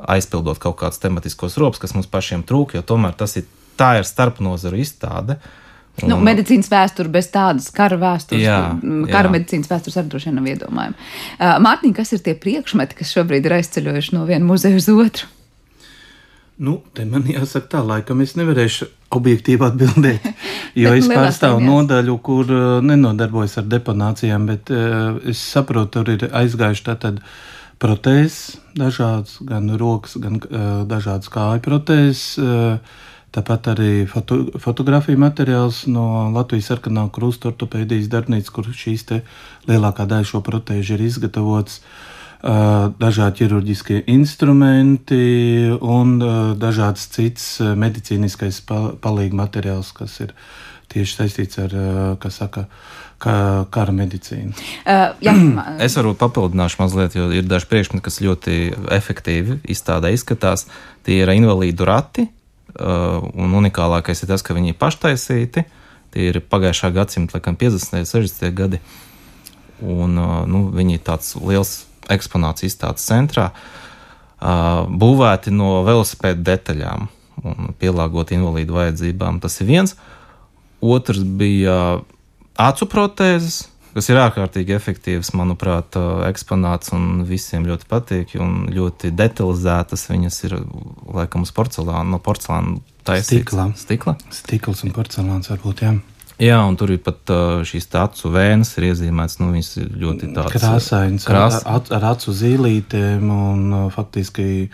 [0.00, 3.48] aizpildot kaut kādus tematiskos ropus, kas mums pašiem trūk, jo tomēr tas ir
[3.80, 5.36] tā ir starpnozaru izstāde.
[6.00, 8.60] Un, nu, medicīnas vēsture bez tādas kara vēstures, Jā,
[9.10, 9.32] kara jā.
[9.34, 10.96] medicīnas vēstures arī droši vien nav iedomājama.
[10.96, 15.28] Uh, Mārtiņ, kas ir tie priekšmeti, kas šobrīd ir aizceļojuši no viena muzeja uz otru?
[16.60, 20.26] Nu, te man jāsaka tā, laikam es nevarēšu objektīvi atbildēt,
[20.82, 26.26] jo es pārstāvu nodaļu, kur uh, nenodarbojas ar deponācijām, bet uh, es saprotu, tur ir
[26.42, 27.22] aizgājuši tātad
[27.80, 32.24] protēzes dažādas, gan rokas, gan uh, dažādas kāju protēzes,
[33.30, 39.06] tāpat arī foto, fotografiju materiāls no Latvijas sarkanā krusta ortopēdijas darbnīcas, kur šīs
[39.70, 41.78] lielākā daļa šo protēžu ir izgatavots.
[41.78, 42.09] Uh,
[42.40, 46.16] dažādi ķirurģiskie instrumenti un
[46.60, 50.32] dažāds cits medicīniskais pa palīga materiāls, kas ir
[50.90, 51.74] tieši saistīts ar,
[52.22, 52.64] kas saka,
[53.20, 53.34] ka,
[53.70, 54.56] kara medicīnu.
[54.82, 55.34] Uh, jā,
[55.86, 58.56] Es varu papildināšu mazliet, jo ir daži priekšmeti, kas ļoti
[58.96, 60.66] efektīvi izstādē izskatās.
[61.06, 62.26] Tie ir invalīdu rati,
[62.78, 65.64] un unikālākais ir tas, ka viņi ir paštaisīti.
[66.10, 68.00] Tie ir pagājušā gadsimta, laikam, 50.
[68.00, 68.50] un 60.
[68.56, 68.80] gadi.
[69.80, 70.16] Un,
[70.50, 71.76] nu, viņi ir tāds liels
[72.10, 73.50] eksponāts izstādes centrā,
[74.40, 77.08] būvēti no velosipēda detaļām
[77.40, 79.40] un pielāgoti invalīdu vajadzībām.
[79.40, 79.96] Tas ir viens.
[80.80, 81.74] Otrs bija
[82.60, 83.62] acu protēzes,
[83.94, 85.96] kas ir ārkārtīgi efektīvs, manuprāt,
[86.28, 88.36] eksponāts un visiem ļoti patīk.
[88.40, 90.56] Un ļoti detalizētas viņas ir
[91.16, 93.32] laikam uz porcelāna, no porcelāna taisītas.
[93.32, 93.66] Stikla.
[93.76, 94.16] Stikla.
[94.32, 95.96] Stikls un porcelāns varbūt, jā.
[96.40, 99.38] Jā, un tur ir pat uh, šīs acu vēnes ir iezīmētas.
[99.42, 104.70] Nu, viņas ir ļoti tādas Krāsains, krās- ar, ar, acu zīlītēm, un uh, faktiski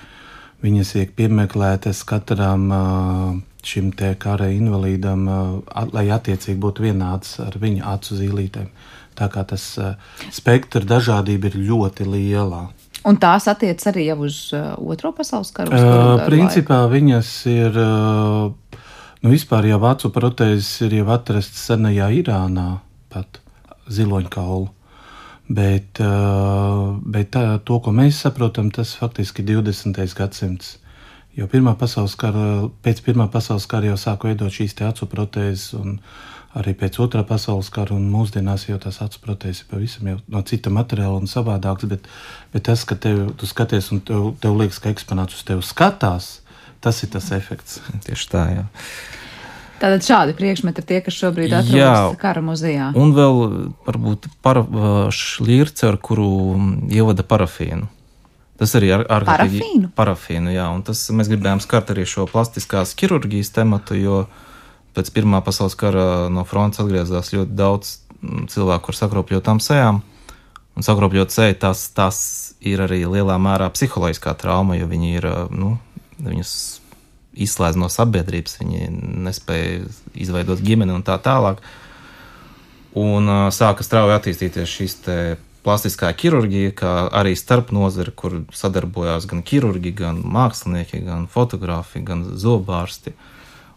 [0.62, 3.34] viņas tiek piemeklētas katram uh,
[3.66, 8.70] šim te kara invalīdam, uh, lai attiecīgi būtu vienāds ar viņa acu zīlītēm.
[9.18, 9.94] Tā kā tas uh,
[10.30, 12.68] spektra dažādība ir ļoti liela.
[13.06, 15.72] un tās attiec arī uz uh, Otro pasaules karu.
[15.72, 18.50] Uh, principā viņas ir, uh,
[19.22, 22.70] nu vispār jau acu protēzes ir jau atrastas senajā Irānā,
[23.12, 23.40] pat
[23.88, 24.72] ziloņkaulu.
[25.46, 30.00] Bet, uh, bet tā, to, ko mēs saprotam, tas faktiski ir 20.
[30.18, 30.72] gadsimts.
[31.36, 35.98] Jo Pirmā kara, pēc Pirmā pasaules kara jau sāka veidot šīs acu protēzes, un
[36.56, 40.70] arī pēc Otrā pasaules kara, un mūsdienās jau tās acu protēzes ir pavisam no cita
[40.70, 41.90] materiāla un savādākas.
[41.92, 42.08] Bet,
[42.52, 46.40] bet tas, ka tev, tu skaties un tev, tev liekas, ka eksponāts uz tevi skatās,
[46.86, 47.80] tas ir tas efekts.
[48.06, 48.66] Tieši tā, jā.
[49.76, 51.98] Tātad šādi priekšmeti ir tie, kas šobrīd atrodas Jā.
[52.20, 52.94] kara muzejā.
[52.96, 53.42] Un vēl
[53.84, 54.62] varbūt para,
[55.12, 56.30] šlirce, ar kuru
[56.88, 57.90] ievada parafīnu.
[58.56, 59.90] Tas arī ir ārkārtīgi Parafīnu?
[59.92, 64.22] parafīnu, jā, un tas mēs gribējām skart arī šo plastiskās ķirurģijas tematu, jo
[64.96, 70.00] pēc Pirmā pasaules kara no frontes atgriezās ļoti daudz mm, cilvēku ar sakropļotām sejām.
[70.76, 72.18] Un sakropļot seju, tas, tas
[72.64, 75.74] ir arī lielā mērā psiholoģiskā trauma, jo viņi ir, nu,
[76.22, 76.52] viņus
[77.36, 78.88] izslēdz no sabiedrības, viņi
[79.26, 79.82] nespēja
[80.16, 81.60] izveidot ģimeni un tā tālāk.
[82.96, 84.72] Un uh, sāka strauji attīstīties
[85.04, 85.18] te
[85.66, 92.22] plastiskā ķirurģija, kā arī starp nozari, kur sadarbojās gan ķirurgi, gan mākslinieki, gan fotografi, gan
[92.38, 93.12] zobārsti.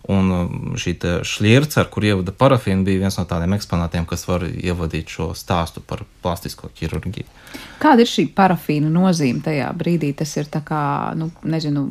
[0.10, 0.96] Un um, šī
[1.28, 5.84] šlierce, ar kur ievada parafīnu, bija viens no tādiem eksponātiem, kas var ievadīt šo stāstu
[5.86, 7.28] par plastisko ķirurģiju.
[7.84, 10.14] Kāda ir šī parafīna nozīme tajā brīdī?
[10.18, 10.82] Tas ir tā kā,
[11.20, 11.86] nu, nezinu,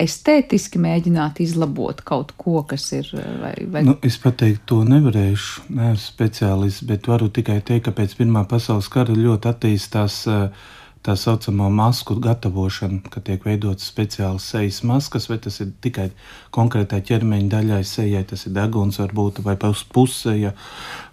[0.00, 3.10] estētiski mēģināt izlabot kaut ko, kas ir.
[3.42, 3.84] Vai, vai...
[3.86, 5.66] Nu, es pateikt, to nevarēšu.
[5.74, 10.70] Nē, esmu speciālists, bet varu tikai teikt, ka pēc Pirmā pasaules kara ļoti attīstās eh,
[11.10, 16.10] tā saucamā masku gatavošana, kad tiek veidotas speciālas sejas maskas, vai tas ir tikai
[16.54, 20.52] konkrētai ķermeņa daļai, sejai, tas ir deguns, varbūt, vai pus- pusseja,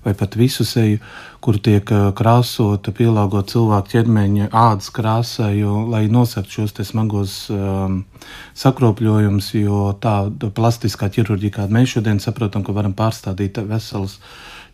[0.06, 1.00] vai pat visu seju,
[1.42, 8.04] kur tiek krāsota, pielāgot cilvēku ķermeņa ādas krāsai, jo, lai nosaktu šos smagos um,
[8.58, 14.20] sakropļojumus, jo tāda plastiskā ķirurģija, kādu mēs šodien saprotam, ka varam pārstādīt veselas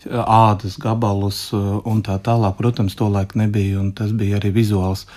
[0.10, 2.58] ādas gabalus un tā tālāk.
[2.60, 5.08] Protams, to laiku nebija, un tas bija arī vizuāls.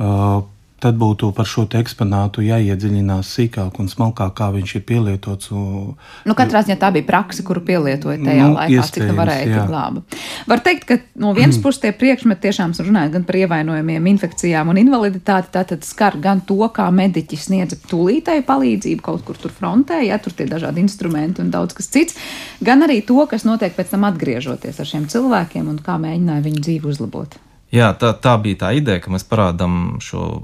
[0.00, 0.42] Uh,
[0.80, 5.50] Tad būtu par šo eksponātu jāiedziļinās sīkāk un smalkāk, kā viņš ir pielietots.
[5.52, 9.50] Nu, katrā ziņā tā bija praksa, kuru pielietoja tajā Nu, laikā, cik tā iespējams, varēja
[9.50, 10.02] tik glāba.
[10.48, 14.80] Var teikt, ka no vienas puses tie priekšmeti tiešām runāja gan par ievainojumiem, infekcijām un
[14.80, 20.16] invaliditāti, tātad skar gan to, kā mediķi sniedza tūlītēju palīdzību kaut kur tur frontē, ja
[20.22, 22.16] tur tie dažādi instrumenti un daudz kas cits,
[22.64, 26.64] gan arī to, kas notiek pēc tam atgriežoties ar šiem cilvēkiem un kā mēģināja viņu
[26.64, 27.36] dzīvi uzlabot.
[27.70, 30.42] Jā, tā, tā bija tā ideja, ka mēs parādām šo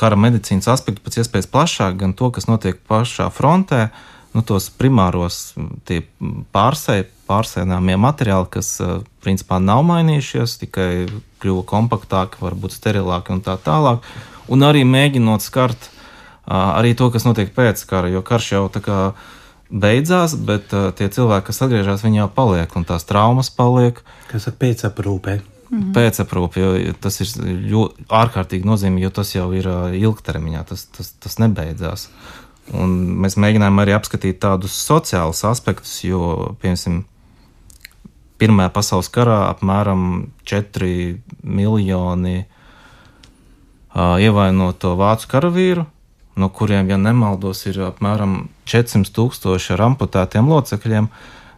[0.00, 3.90] kara medicīnas aspektu pēc iespējas plašāk, gan to, kas notiek pašā frontē,
[4.34, 5.52] nu, tos primāros
[6.54, 8.72] pārsē, pārsēnāmie materiāli, kas
[9.22, 10.90] principā nav mainījušies, tikai
[11.42, 14.06] kļuva kompaktāki, varbūt sterilāki un tā tālāk.
[14.50, 15.90] Un arī mēģinot skart
[16.50, 18.98] arī to, kas notiek pēc kara, jo karš jau tā kā
[19.70, 24.02] beidzās, bet uh, tie cilvēki, kas atgriežas, viņi jau paliek, un tās traumas paliek.
[24.32, 25.38] Kas ir pēcaprūpē?
[25.70, 25.92] Mhm.
[25.94, 27.30] Pēcaprūpe, jo tas ir
[27.70, 29.68] ļoti ārkārtīgi nozīmīgi, jo tas jau ir
[30.00, 32.08] ilgtermiņā, tas, tas, tas nebeidzās.
[32.74, 37.04] Un mēs mēģinājām arī apskatīt tādus sociālus aspektus, jo, piemēram,
[38.40, 40.86] Pirmajā pasaules karā apmēram 4
[41.44, 45.84] miljoni uh, ievainoto vācu karavīru
[46.40, 51.10] no kuriem, ja nemaldos, ir apmēram 400 tūkstoši ar amputētiem locekļiem.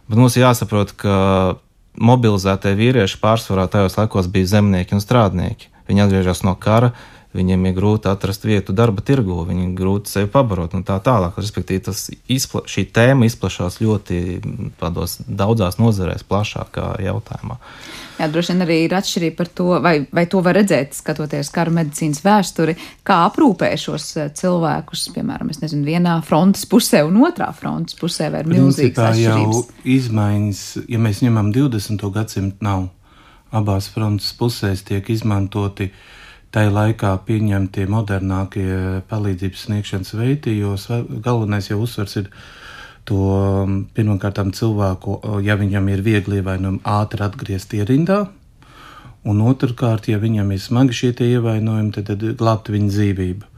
[0.09, 1.15] Bet mums jāsaprot, ka
[1.99, 5.69] mobilizētie vīrieši pārsvarā tajos laikos bija zemnieki un strādnieki.
[5.89, 6.93] Viņi atgriežas no kara,
[7.33, 11.37] viņiem ir grūti atrast vietu darba tirgu, viņi ir grūti sevi pabarot un tā tālāk.
[11.41, 14.19] Respektīvi, tas izpla, šī tēma izplatās ļoti
[14.81, 17.57] tādos daudzās nozarēs, plašākā jautājumā.
[18.19, 21.73] Jā, droši vien arī ir atšķirība par to, vai, vai to var redzēt, skatoties kara
[21.73, 27.97] medicīnas vēsturi, kā aprūpē šos eh, cilvēkus, piemēram, nezinu, vienā frontes pusē un otrā frontes
[27.97, 29.61] pusē, vai ir milzīgas atšķirības.
[29.63, 32.11] jau izmaiņas, ja mēs ņemam 20.
[32.13, 32.91] gadsimtu, nav.
[33.53, 35.97] Abās frontes pusēs tiek izmantoti uh,
[36.53, 38.67] tajā laikā pieņemtie modernākie
[39.09, 40.75] palīdzības sniegšanas veidi, jo
[41.25, 42.29] galvenais jau uzsvers ir
[43.09, 48.25] to um, pirmkārt cilvēku, ja viņam ir viegli ievainojumi, ātri atgriezt ierindā.
[49.27, 53.49] Un otrkārt, ja viņam ir smagi šie ievainojumi, tad, tad glābt viņa dzīvību.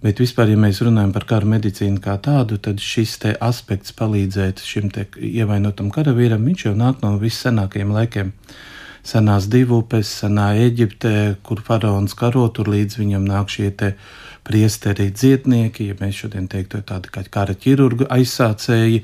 [0.00, 4.88] Bet vispār, ja mēs runājam par kara medicīnu kā tādu, tad šis aspekts palīdzēt šim
[5.18, 8.30] ievainotam karavīram, viņš jau nāk no vissenākajiem laikiem.
[8.30, 8.54] Uh,
[9.06, 13.94] senās divupes, senā Eģiptē, kur faraons karo, tur līdz viņam nāk šie te
[14.46, 19.02] priesteri dziednieki, ja mēs šodien teiktu tādi kā kara ķirurgu aizsācēji,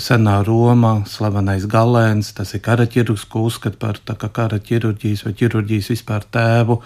[0.00, 5.90] senā Roma, slavenais galēns, tas ir karaķirurgs, ko uzskata par kā kara ķirurģijas vai ķirurģijas
[5.94, 6.78] vispār tēvu,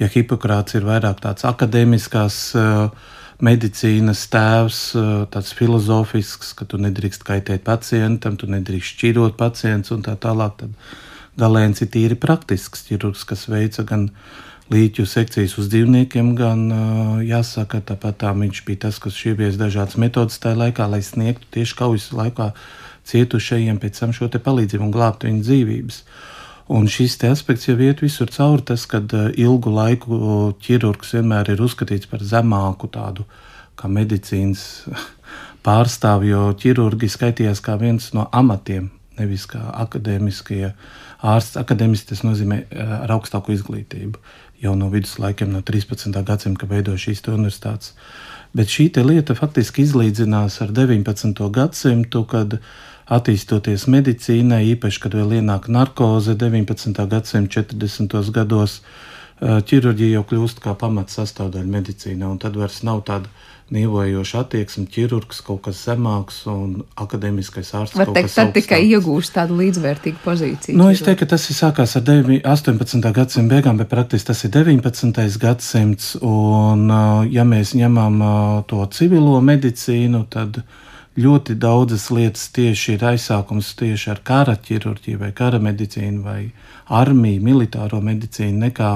[0.00, 3.10] ja Hipokrāts ir vairāk tāds akadēmiskās uh,
[3.44, 4.80] medicīnas tēvs,
[5.32, 10.58] tāds filozofisks, ka tu nedrīkst kaitēt pacientam, tu nedrīkst šķirot pacients un tā tālāk.
[10.60, 10.74] Tad
[11.38, 14.08] Galēns ir tīri praktisks ķirurgs, kas veica gan
[14.70, 16.66] līķu sekcijas uz dzīvniekiem, gan
[17.26, 21.78] jāsaka, tāpat tā viņš bija tas, kas ievies dažādas metodas tajā laikā, lai sniegtu tieši
[21.78, 22.52] kaujas laikā
[23.10, 26.02] cietušajiem pēc tam šo palīdzību un glābtu viņu dzīvības.
[26.70, 29.02] Un šis aspekts jau iet visur cauri, tas, ka
[29.34, 33.26] ilgu laiku ķirurgs vienmēr ir uzskatīts par zemāku tādu
[33.74, 34.86] kā medicīnas
[35.66, 38.90] pārstāvju, jo ķirurgi skaitījās kā viens no amatiem,
[39.20, 40.72] nevis kā akadēmiskie
[41.20, 41.58] ārsts.
[41.60, 44.20] Akadēmiski tas nozīmē eh, ar augstāku izglītību
[44.60, 46.12] jau no viduslaikiem, no 13.
[46.26, 47.94] gadsimta, kad veidoja šīs universitātes.
[48.56, 51.44] Bet šī lieta faktiski izlīdzinās ar 19.
[51.54, 52.58] gadsimtu, kad
[53.10, 57.06] attīstoties medicīnai, īpaši, kad vēl ienāk narkoze 19.
[57.10, 58.30] gadsimta 40.
[58.34, 58.80] gados,
[59.40, 63.30] eh, ķirurģija jau kļūst kā pamats sastāvdaļa medicīnā, un tad vairs nav tāda
[63.74, 67.98] nīvojoša attieksme, ķirurgs kaut kas zemāks un akadēmiskais ārsts.
[67.98, 70.76] Var teikt, tad tikai iegūst tādu līdzvērtīgu pozīciju.
[70.78, 73.12] Nu, es teiktu, ka tas ir sākās ar 18.
[73.14, 75.22] gadsimta beigām, bet praktiski tas ir 19.
[75.42, 76.12] gadsimts.
[76.20, 76.90] Un,
[77.30, 78.20] ja mēs ņemam
[78.70, 80.62] to civilo medicīnu, tad
[81.20, 86.40] ļoti daudzas lietas tieši ir aizsākums tieši ar kara ķirurģiju vai kara medicīnu vai
[86.90, 88.92] armiju, militāro medicīnu nekā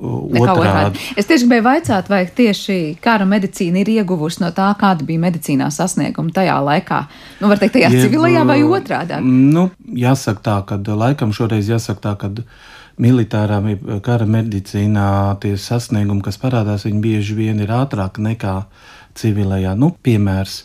[0.00, 1.00] otrādi.
[1.18, 5.68] Es tieši gribēju vaicāt, vai tieši kara medicīna ir ieguvusi no tā, kāda bija medicīnā
[5.74, 7.00] sasnieguma tajā laikā.
[7.40, 9.20] Nu, var teikt, tajā Jeb, civilajā vai otrādi?
[9.24, 12.32] Nu, jāsaka tā, ka laikam šoreiz jāsaka tā, ka
[13.00, 13.60] militārā
[14.04, 15.08] kara medicīnā
[15.42, 18.62] tie sasniegumi, kas parādās, viņi bieži vien ir ātrāk nekā
[19.20, 19.74] civilajā.
[19.78, 20.62] Nu, piemērs.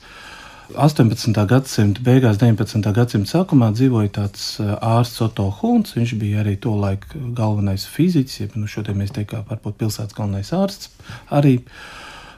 [0.73, 1.35] 18.
[1.45, 2.81] gadsimta beigās, 19.
[2.95, 5.93] gadsimta sākumā dzīvoja tāds uh, ārsts Otto Hunts.
[5.97, 10.49] Viņš bija arī to laiku galvenais fiziķis, ja nu šodien mēs teiktu, varbūt pilsētas galvenais
[10.55, 10.89] ārsts.
[11.29, 11.59] Arī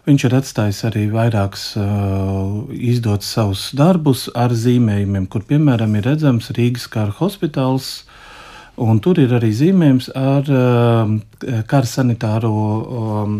[0.08, 6.52] viņš ir atstājis arī vairākus uh, izdotus savus darbus ar zīmējumiem, kur piemēram ir redzams
[6.58, 8.07] Rīgas kara hospitāls.
[8.78, 11.14] Un tur ir arī zīmējums ar uh,
[11.66, 13.38] kara sanitāro um,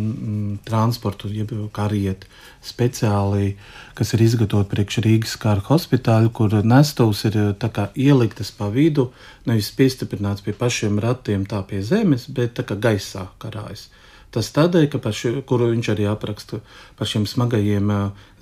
[0.66, 2.26] transportu, jeb karieti
[2.66, 3.52] speciāli,
[3.94, 9.12] kas ir izgatavoti priekš Rīgas kara hospitāļa, kur nestos ir kā, ieliktas pa vidu,
[9.46, 13.92] nevis piestiprināts pie pašiem ratiem, tā pie zemes, bet tā kā gaisā karājas.
[14.38, 16.60] Tas tādēļ, ka šo, kuru viņš arī apraksta
[17.00, 17.90] par šiem smagajiem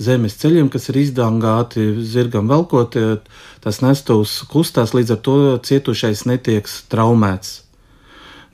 [0.03, 2.97] zemes ceļiem, kas ir izdangāti zirgam velkot,
[3.63, 7.61] tas nestos kustās, līdz ar to cietušais netiek traumēts.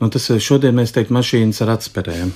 [0.01, 2.33] Nu, tas šodien mēs teiktu mašīnas ar atspērēm.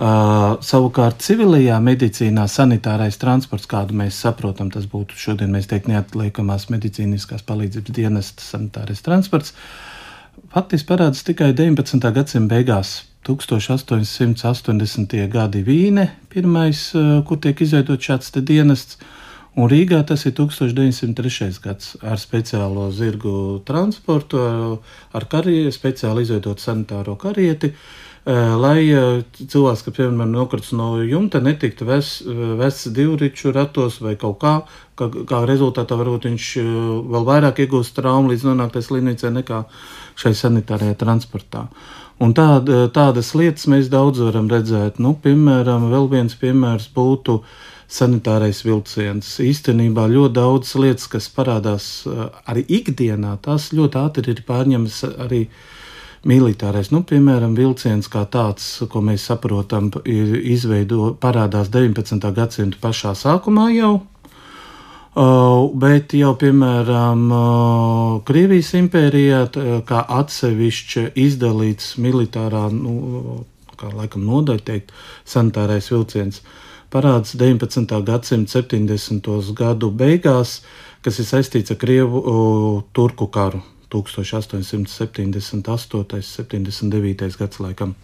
[0.00, 6.70] Uh, savukārt, civilajā medicīnā sanitārais transports, kādu mēs saprotam, tas būtu šodien mēs teikt neatliekamās
[6.72, 9.52] medicīniskās palīdzības dienesta sanitārais transports,
[10.54, 12.00] faktiski parādās tikai 19.
[12.16, 12.94] gadsimta beigās.
[13.28, 15.16] 1880.
[15.30, 16.90] gadi Vīne, pirmais,
[17.28, 19.00] kur tiek izveidots šāds dienests,
[19.56, 21.50] un Rīgā tas ir 1903.
[21.62, 24.38] gads ar speciālo zirgu transportu,
[25.12, 27.74] ar karieru, speciāli izveidot sanitāro karieti.
[27.74, 34.60] Uh, lai cilvēks, kas piemēram nokritis no jumta, netiktu vests divriču ratos vai kaut kā,
[34.94, 36.50] kā, kā rezultātā varbūt viņš
[37.08, 39.64] vēl vairāk iegūst traumu līdz nonāktai slimnīcai nekā
[40.20, 41.68] šai sanitārajā transportā.
[42.20, 42.46] Un tā,
[42.92, 44.98] tādas lietas mēs daudz varam redzēt.
[45.00, 47.38] Nu, piemēram, vēl viens piemērs būtu
[47.90, 49.38] sanitārais vilciens.
[49.40, 51.86] Īstenībā ļoti daudz lietas, kas parādās
[52.44, 55.46] arī ikdienā, tās ļoti ātri ir pārņemtas arī
[56.28, 62.20] militārais, nu, piemēram, vilciens kā tāds, ko mēs saprotam, ir izveido, parādās 19.
[62.36, 63.94] gadsimta pašā sākumā jau.
[65.10, 69.40] Uh, bet jau, piemēram, uh, Krievijas impērijā,
[69.88, 73.40] kā atsevišķi izdalīts militārā, nu,
[73.74, 74.94] kā laikam nodaļa teikt,
[75.26, 76.38] sanitārais vilciens,
[76.94, 77.98] parādās 19.
[78.06, 79.50] gadsimta 70.
[79.58, 80.60] gadu beigās,
[81.02, 83.64] kas ir saistīts ar Krievu uh, turku karu.
[83.90, 86.22] 1878.
[86.22, 87.34] 79.
[87.40, 87.96] gadsimtam,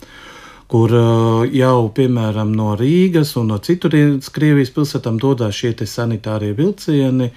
[0.73, 7.31] kur uh, jau piemēram no Rīgas un no citurienes Krievijas pilsētām dodas šie sanitārie vilcieni.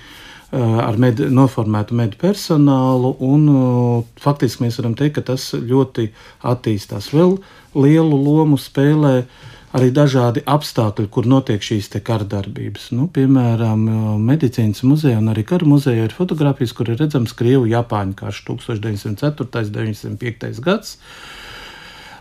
[0.50, 6.08] Uh, ar med, noformētu medu personālu, un uh, faktiski mēs varam teikt, ka tas ļoti
[6.42, 7.12] attīstās.
[7.14, 7.38] Vēl
[7.78, 12.90] lielu lomu spēlē uh, arī dažādi apstākļi, kur notiek šīs kardarbības.
[12.98, 13.86] Nu, piemēram,
[14.26, 19.06] medicīnas muzejā un arī kara muzejā ir fotografijas, kur ir redzams Krievu-Japāņu karš 1904.
[19.12, 19.20] un
[20.18, 20.64] 1905.
[20.66, 20.98] gads.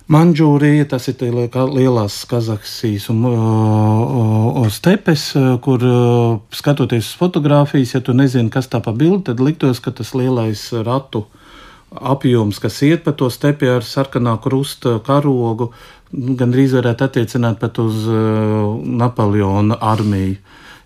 [0.09, 8.15] Manžūrija, tas ir lielās Kazahstānas un uh, stepes, kur uh, skatoties uz fotografijas, ja tu
[8.17, 11.27] nezini, kas tā pa bildi, tad liktos, ka tas lielais ratu
[11.89, 17.05] apjoms, kas iet pa to stepi ar sarkanā krusta karogu, uh, Nu, Gan drīz varētu
[17.05, 20.39] attiecināt pat uz uh, Napoleona armiju.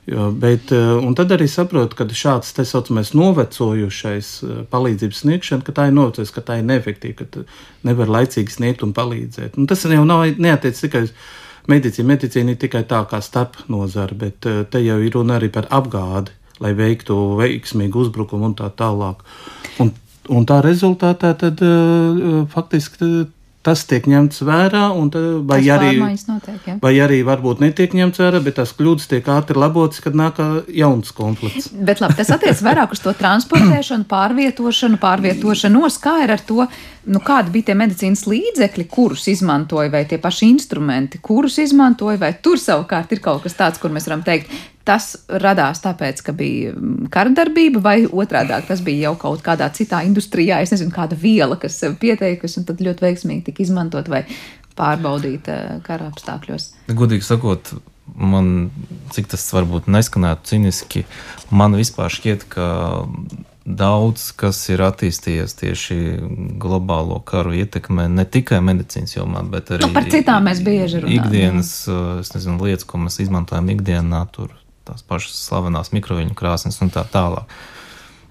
[0.06, 5.74] Jo, bet, uh, tad arī saprotu, ka šāds tā saucamais novecojušais uh, palīdzības sniegšana, ka
[5.76, 7.44] tā ir novecojusi, ka tā ir neefektīva, ka
[7.86, 9.54] nevar laicīgi sniegt un palīdzēt.
[9.62, 11.12] Un tas jau nav neatiec tikai uz
[11.70, 12.08] medicīnu.
[12.10, 15.70] Medicīna ir tikai tā kā starp nozara, bet uh, te jau ir runa arī par
[15.70, 19.22] apgādi, lai veiktu veiksmīgu uzbrukumu un tā tālāk.
[19.82, 19.94] Un,
[20.34, 21.62] un tā rezultātā tad
[22.50, 23.28] faktiski
[23.62, 25.90] tas tiek ņemts vērā, tad, vai, tas arī,
[26.28, 26.76] notiek, ja?
[26.82, 30.40] vai arī varbūt netiek ņemts vērā, bet tās kļūdas tiek ātri labotas, kad nāk
[30.74, 31.70] jauns konflikts.
[31.72, 36.66] Bet labi, tas attiec vairāk uz to transportēšanu, pārvietošanu, pārvietošanos, kā ir ar to,
[37.06, 42.34] nu, kādi bija tie medicīnas līdzekļi, kurus izmantoja, vai tie paši instrumenti, kurus izmantoja, vai
[42.42, 44.50] tur savukārt ir kaut kas tāds, kur mēs varam teikt,
[44.88, 50.02] tas radās tāpēc, ka bija mm, karadarbība, vai otrādi tas bija jau kaut kādā citā
[50.06, 54.24] industrijā, es nezinu, kāda viela, kas sev pieteikusi un tad ļoti veiksmīgi tika izmantot vai
[54.78, 56.72] pārbaudīta eh, kara apstākļos.
[56.98, 57.74] Godīgi sakot,
[58.16, 58.70] man,
[59.14, 61.06] cik tas varbūt neskanētu ciniski,
[61.54, 62.68] man vispār šķiet, ka
[63.62, 65.96] daudz kas ir attīstījies tieši
[66.60, 71.20] globālo karu ietekmē ne tikai medicīnas jomā, bet arī nu, par citām mēs bieži runājam.
[71.20, 71.70] Ikdienas,
[72.24, 74.50] es nezinu, lietas, ko mēs izmantojam ikdienā, tur
[74.88, 77.50] tās pašas slavenās mikroviļņu krāsnes un tā tālāk.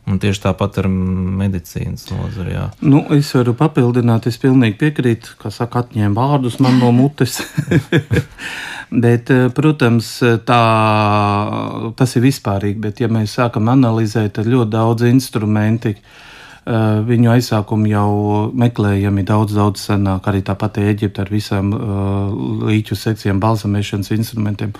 [0.09, 2.55] Un tieši tāpat ar medicīnas nozari.
[2.81, 7.37] Nu, es varu papildināt, es pilnīgi piekrītu, kā saka, atņēma vārdus man no mutes.
[9.05, 10.09] bet, eh, protams,
[10.47, 10.63] tā,
[11.99, 16.30] tas ir vispārīgi, bet ja mēs sākam analizēt, tad ļoti daudz instrumenti, Eh,
[16.61, 18.09] viņu aizsākumi jau
[18.53, 20.27] meklējami daudz, daudz senāk.
[20.29, 22.33] Arī tāpat Eģipte ar visām uh,
[22.69, 24.75] līķu sekcijām, balsamēšanas instrumentiem.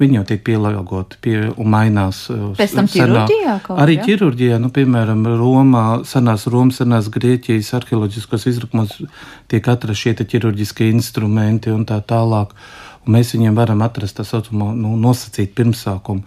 [0.00, 2.22] Viņi jau tiek pielāgoti pie, un mainās.
[2.32, 4.06] Uh, Pēc tam ķirurģijā kaut Arī ja?
[4.08, 8.96] ķirurģijā, nu, piemēram, Romā, senās Romas, senās Grieķijas arheoloģiskos izrakumos
[9.52, 12.56] tiek atrasti šie ķirurģiskie instrumenti un tā tālāk.
[13.04, 16.24] Un mēs viņiem varam atrast tā saucamo nu, nosacītu pirmsākumu.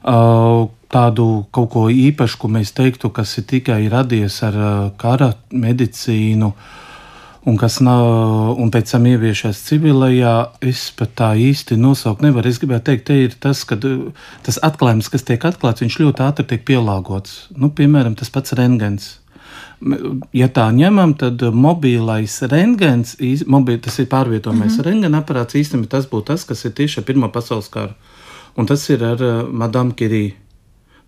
[0.00, 5.32] Uh, tādu kaut ko īpašu, ko mēs teiktu, kas ir tikai radies ar uh, kara
[5.50, 6.52] medicīnu.
[7.48, 8.04] Un kas nav,
[8.60, 12.50] un pēc tam ieviešās civilajā, es pat tā īsti nosaukt nevaru.
[12.50, 14.10] Es gribētu teikt, te ir tas, ka uh,
[14.44, 17.46] tas atklājums, kas tiek atklāts, viņš ļoti ātri tiek pielāgots.
[17.56, 19.14] Nu, piemēram, tas pats rengens.
[20.36, 23.14] Ja tā ņemam, tad mobilais rengens,
[23.48, 24.84] mobil, tas ir pārvietojamais mm -hmm.
[24.90, 27.96] rengena aparāts, īstenībā tas būtu tas, kas ir tieši ar Pirmā pasaules karu.
[28.56, 30.49] Un tas ir ar uh, Madame Kiriju.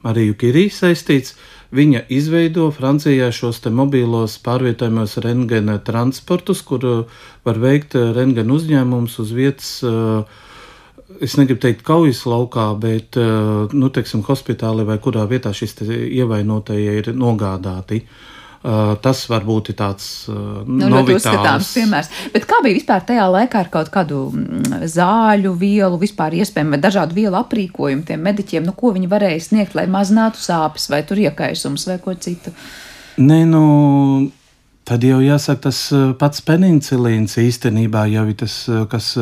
[0.03, 1.37] Mariju Kiriju saistīts.
[1.73, 7.07] Viņa izveido Francijā šos mobīlos pārvietojamos rentgena transportus, kur
[7.47, 9.71] var veikt rentgena uzņēmumus uz vietas.
[11.23, 13.17] Es negribu teikt, kaujas laukā, bet,
[13.73, 18.03] nu, teiksim, hospitālī vai kurā vietā šis ievainotie ir nogādāti.
[18.03, 18.32] Uh, Uh,
[18.63, 22.11] tas var būt tāds uh, nu, ļoti uzskatāms piemērs.
[22.35, 27.17] Bet kā bija vispār tajā laikā ar kaut kādu mm, zāļu, vielu, vispār iespējami dažādu
[27.17, 31.89] vielu aprīkojumu tiem mediķiem, nu, ko viņi varēja sniegt, lai mazinātu sāpes vai tur iekaisums
[31.91, 32.55] vai ko citu?
[33.19, 33.65] Nē, nu.
[34.83, 38.57] Tad jau jāsaka, tas uh, pats penicilīns īstenībā jau ir tas,
[38.91, 39.13] kas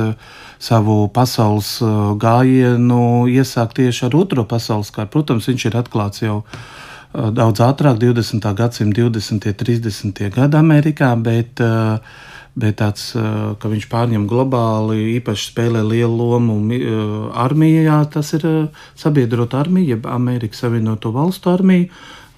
[0.57, 1.74] savu pasaules
[2.20, 5.12] gājienu iesāk tieši ar otro pasaules kāru.
[5.12, 8.52] Protams, viņš ir atklāts jau uh, Eh, daudz ātrāk, 20.
[8.54, 9.34] gadsimta 20.
[9.34, 10.28] un 30.
[10.34, 11.98] gadi Amerikā, bet, eh,
[12.54, 16.61] bet tāds, eh, ka viņš pārņem globāli, īpaši spēlē lielu lomu
[17.34, 21.88] armijā, tas ir sabiedrota armija, jeb Amerikas Savienoto Valstu armija.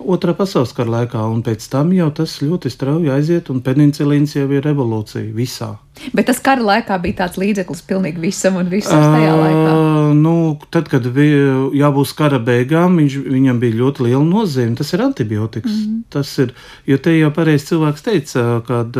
[0.02, 4.48] Otrā pasaules kara laikā, un pēc tam jau tas ļoti strauji aiziet, un penicilīns jau
[4.50, 5.76] ir revolūcija visā.
[6.16, 9.74] Bet tas kara laikā bija tāds līdzeklis pilnīgi visam un visam tajā laikā.
[9.74, 10.34] Uh, nu,
[10.74, 14.76] tad, kad bija jābūt kara beigām, viņš, viņam bija ļoti liela nozīme.
[14.78, 15.70] Tas ir antibiotiks.
[15.70, 16.02] Mm -hmm.
[16.10, 16.54] Tas ir,
[16.86, 18.98] jo te jau pareizi cilvēks teica, kad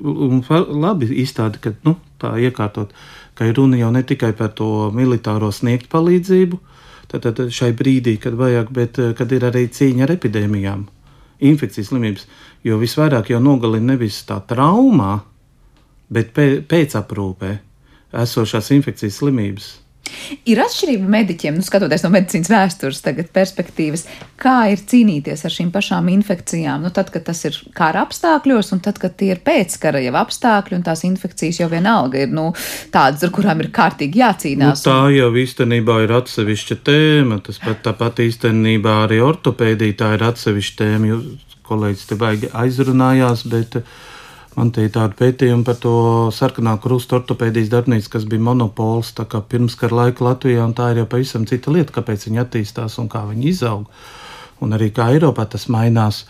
[0.00, 2.92] labi izstādi, ka nu, tā iekārtot,
[3.34, 6.58] ka ir runa jau ne tikai par to militāro sniegt palīdzību,
[7.08, 10.84] Tātad šai brīdī, kad vajag, bet eh, kad ir arī cīņa ar epidēmijām,
[11.48, 12.26] infekcijas slimības,
[12.68, 15.14] jo visvairāk jau nogalina nevis tā traumā,
[16.12, 17.54] bet pēc aprūpē
[18.24, 19.68] esošās infekcijas slimības.
[20.48, 24.06] Ir atšķirība mediķiem, nu, skatoties no medicīnas vēstures, tagad perspektīvas,
[24.40, 26.84] kā ir cīnīties ar šīm pašām infekcijām.
[26.86, 30.78] Nu, tad, kad tas ir kara apstākļos, un tad, kad tie ir pēckara jau apstākļi,
[30.78, 32.50] un tās infekcijas jau vienalga ir nu,
[32.94, 34.84] tādas, ar kurām ir kārtīgi jācīnās.
[34.84, 37.40] Nu, tā jau īstenībā ir atsevišķa tēma.
[37.46, 41.12] Tas pat tāpat īstenībā arī ortopēdija tā ir atsevišķa tēma.
[41.12, 43.98] Jūs kolēģis te baigi aizrunājās, bet uh,
[44.58, 45.92] Man te ir tāda pētījuma par to
[46.34, 49.12] sarkanā krusta ortopēdijas darbnīcu, kas bija monopols
[49.46, 53.06] pirms kara laika Latvijā, un tā ir jau pavisam cita lieta, kāpēc viņi attīstās un
[53.12, 53.86] kā viņi izaug.
[54.58, 56.24] Un arī kā Eiropā tas mainās.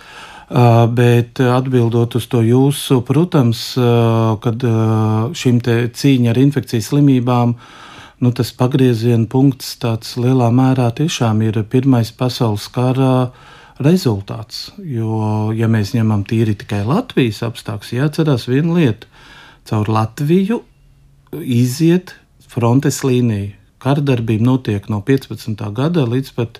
[0.49, 7.53] Uh, bet atbildot uz to jūsu, protams, uh, kad uh, te cīņa ar infekcijas slimībām,
[8.21, 13.31] nu, tas pagrieziena punkts tāds lielā mērā tiešām ir Pirmais pasaules kara
[13.83, 14.69] rezultāts.
[14.79, 19.11] Jo, ja mēs ņemam tīri tikai Latvijas apstākļus, jāatcerās viena lieta.
[19.69, 20.63] Caur Latviju
[21.43, 22.17] iziet
[22.49, 23.55] frontes līnija.
[23.79, 25.61] Kardarbība notiek no 15.
[25.75, 26.59] gada līdz pat,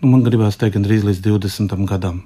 [0.00, 1.76] nu, man gribās teikt, gandrīz līdz 20.
[1.86, 2.24] gadam.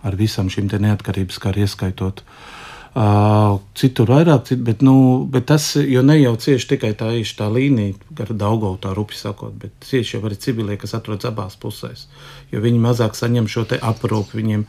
[0.00, 2.22] Ar visam šīm neatkarības kā ieskaitot.
[2.24, 2.59] Uh,
[2.94, 8.32] citur vairāk, cit, bet, nu, bet tas ne jau cieši tikai tā tā līnija, gar
[8.34, 12.08] Daugau tā rupi sakot, bet cieši jau arī civilie, kas atrodas abās pusēs,
[12.50, 14.64] jo viņi mazāk saņem šo aprūpi, viņiem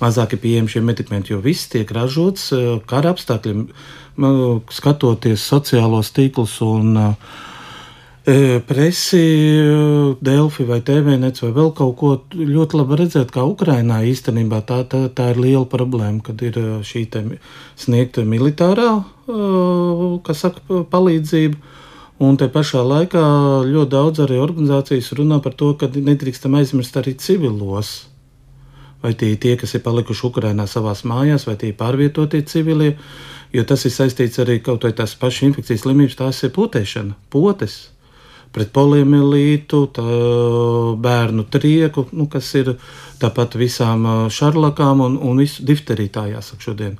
[0.00, 2.52] mazāk ir pieejami šie medikamenti, jo viss tiek ražots
[2.86, 3.66] kara apstākļiem,
[4.70, 7.34] skatoties sociālos tīklus un uh,
[8.24, 9.20] presi,
[10.20, 15.10] Delfi vai TVNets vai vēl kaut ko ļoti labi redzēt, kā Ukrainā īstenībā tā, tā,
[15.12, 17.04] tā ir liela problēma, kad ir šī
[17.76, 19.04] sniegta militārā,
[20.24, 21.60] kas saka, palīdzība.
[22.24, 23.20] Un te pašā laikā
[23.66, 28.06] ļoti daudz arī organizācijas runā par to, ka nedrīkstam aizmirst arī civilos.
[29.02, 32.94] Vai tie ir tie, kas ir palikuši Ukrajinā savās mājās, vai tie ir pārvietotie civilie,
[33.52, 37.82] jo tas ir saistīts arī kaut vai tās pašas infekcijas slimības, tās ir potēšana, potes
[38.54, 39.80] pret poliomielītu,
[41.02, 42.74] bērnu trieku, nu, kas ir
[43.22, 46.98] tāpat visām šarlakām un, un visu difteriju tā jāsaka šodien.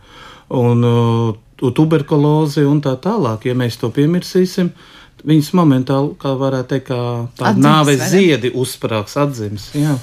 [0.54, 4.72] Un uh, tuberkulozi un tā tālāk, ja mēs to piemirsīsim,
[5.24, 6.98] viņas momentāli, kā varētu teikt, kā
[7.38, 9.70] tāda nāves ziedi uzsprāgs atzims.
[9.78, 9.96] Jā.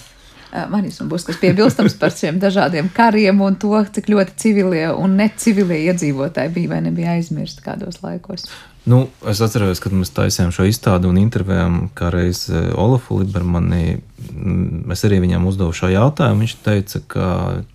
[0.71, 5.15] Manis un būs kas piebilstams par šiem dažādiem kariem un to, cik ļoti civilie un
[5.19, 8.49] necivilie iedzīvotāji bija vai nebija aizmirsti kādos laikos.
[8.86, 11.75] Nu, es atceros, kad mēs taisījām šo izstādi un intervējām
[12.15, 13.99] reiz eh, Olafu Libermani.
[14.32, 16.41] Mm, es arī viņam uzdevu šo jautājumu.
[16.41, 17.27] Viņš teica, ka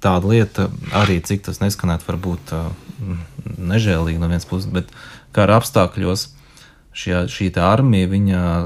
[0.02, 0.66] tāda lieta,
[0.98, 2.66] arī cik tas neskanētu, varbūt eh,
[3.70, 4.90] nežēlīgi no vienas puses, bet
[5.30, 6.26] kā ar apstākļos
[6.96, 8.10] šī, šī armija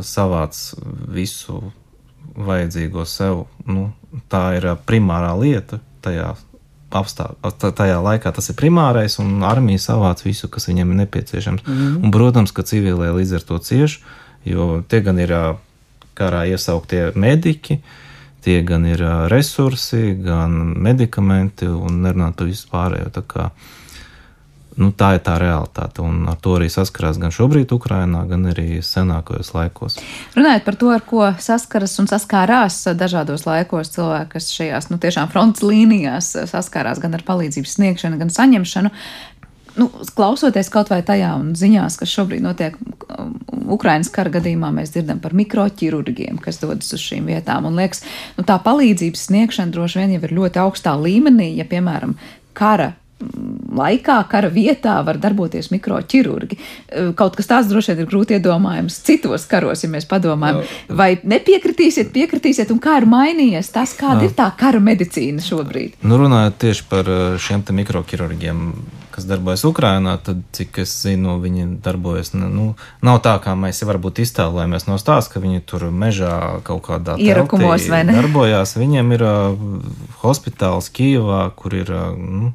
[0.06, 0.56] savāc
[1.12, 1.60] visu
[2.40, 3.44] vajadzīgo sev.
[3.68, 3.90] Nu,
[4.32, 6.32] tā ir primārā lieta tajā
[6.90, 7.56] apstākļos.
[7.76, 11.66] Tajā laikā tas ir primārais, un armija savāc visu, kas viņam ir nepieciešams.
[11.66, 12.04] Mm -hmm.
[12.04, 14.00] Un, protams, ka civilē līdz ar to cieši,
[14.44, 15.32] jo tie gan ir
[16.14, 17.80] karā iesauktie mediķi,
[18.40, 23.10] tie gan ir resursi, gan medikamenti, un nerunāt par visu pārējo.
[24.78, 28.78] Nu, tā ir tā realitāte, un ar to arī saskarās gan šobrīd, Ukrajinā, gan arī
[28.86, 29.98] senākajos laikos.
[30.36, 35.32] Runājot par to, ar ko saskaras un saskārās dažādos laikos cilvēki, kas šajās nu, tiešām
[35.32, 38.94] frontes līnijās saskārās gan ar palīdzības sniegšanu, gan saņemšanu.
[39.80, 43.36] Nu, klausoties kaut vai tajā un ziņās, kas šobrīd notiek um,
[43.74, 47.68] Ukraiņas kara gadījumā, mēs dzirdam par mikroķirurģiem, kas dodas uz šīm vietām.
[47.70, 48.02] Un liekas,
[48.38, 52.16] nu, tā palīdzības sniegšana droši vien jau ir ļoti augstā līmenī, ja, piemēram,
[52.58, 52.92] kara
[53.76, 56.58] laikā, kara vietā var darboties mikroķirurgi.
[57.18, 60.62] Kaut kas tāds droši vien ir grūti iedomājams citos karos, ja mēs padomājam.
[60.88, 64.30] Vai nepiekritīsiet, piekritīsiet, un kā ir mainījies tas, kāda Jā.
[64.30, 66.00] ir tā kara medicīna šobrīd?
[66.02, 68.64] Nu, runājot tieši par eh, šiem mikroķirurgiem,
[69.14, 72.32] kas darbojas Ukrajinā, tad, cik es zinu, viņi darbojas.
[72.34, 72.72] Nu,
[73.06, 77.86] nav tā, kā mēs varbūt iztēlojamies no stāsta, ka viņi tur mežā kaut kādā ierakumos
[77.92, 78.16] vai ne?
[78.16, 78.74] Darbojās.
[78.80, 79.62] Viņiem ir uh,
[80.24, 81.92] hospitāls Kijavā, kur ir.
[81.94, 82.52] Uh, nu,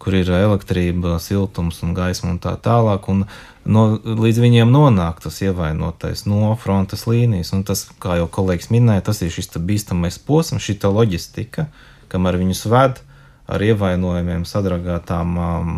[0.00, 3.06] kur ir elektrība, siltums un gaisma un tā tālāk.
[3.12, 3.26] Un
[3.68, 7.52] no, līdz viņiem nonāk tas ievainotais no frontes līnijas.
[7.56, 11.68] Un tas, kā jau kolēģis minēja, tas ir šis bīstamais posms, šī loģistika,
[12.12, 13.02] kamēr viņus ved
[13.50, 15.72] ar ievainojumiem, sadragātām um,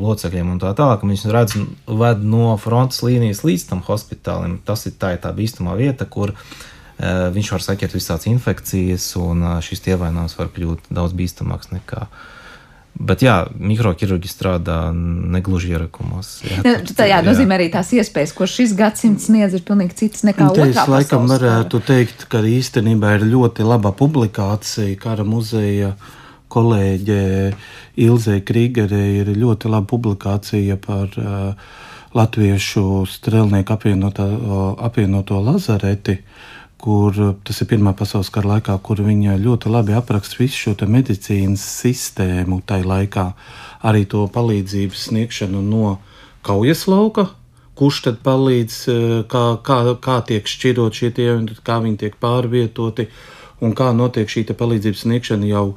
[0.00, 1.04] locekļiem un tā tālāk.
[1.04, 4.56] Viņus redz, ved no frontes līnijas līdz tam hospitālim.
[4.64, 9.44] Tas ir tā, ir tā bīstamā vieta, kur uh, viņš var saķert visādas infekcijas, un
[9.44, 12.26] uh, šis ievainojums var kļūt daudz bīstamāks nekā uh,
[12.98, 16.32] Bet jā, mikroķirurģi strādā negluži ierakumos.
[16.42, 20.24] Jā, ne, tā jā, nozīmē arī tās iespējas, ko šis gadsimts sniedz, ir pilnīgi citas
[20.26, 20.66] nekā otrā.
[20.72, 25.92] Es laikam varētu teikt, ka īstenībā ir ļoti laba publikācija kara muzeja
[26.50, 27.22] kolēģe
[28.02, 31.72] Ilzei Krīgerei ir ļoti laba publikācija par uh,
[32.18, 34.26] latviešu strelnieku apvienoto,
[34.90, 36.18] apvienoto lazareti.
[36.18, 40.70] Uh, kur eh, tas ir Pirmā pasaules kara laikā, kur viņa ļoti labi apraksta visu
[40.70, 43.26] šo medicīnas sistēmu tajā laikā,
[43.88, 45.98] arī to palīdzības sniegšanu no
[46.46, 47.28] kaujas lauka.
[47.78, 51.30] Kurš tad palīdz, eh, kā, kā, kā tiek šķirot šie tie,
[51.66, 53.08] kā viņi tiek pārvietoti
[53.60, 55.74] un kā notiek šī palīdzības sniegšana jau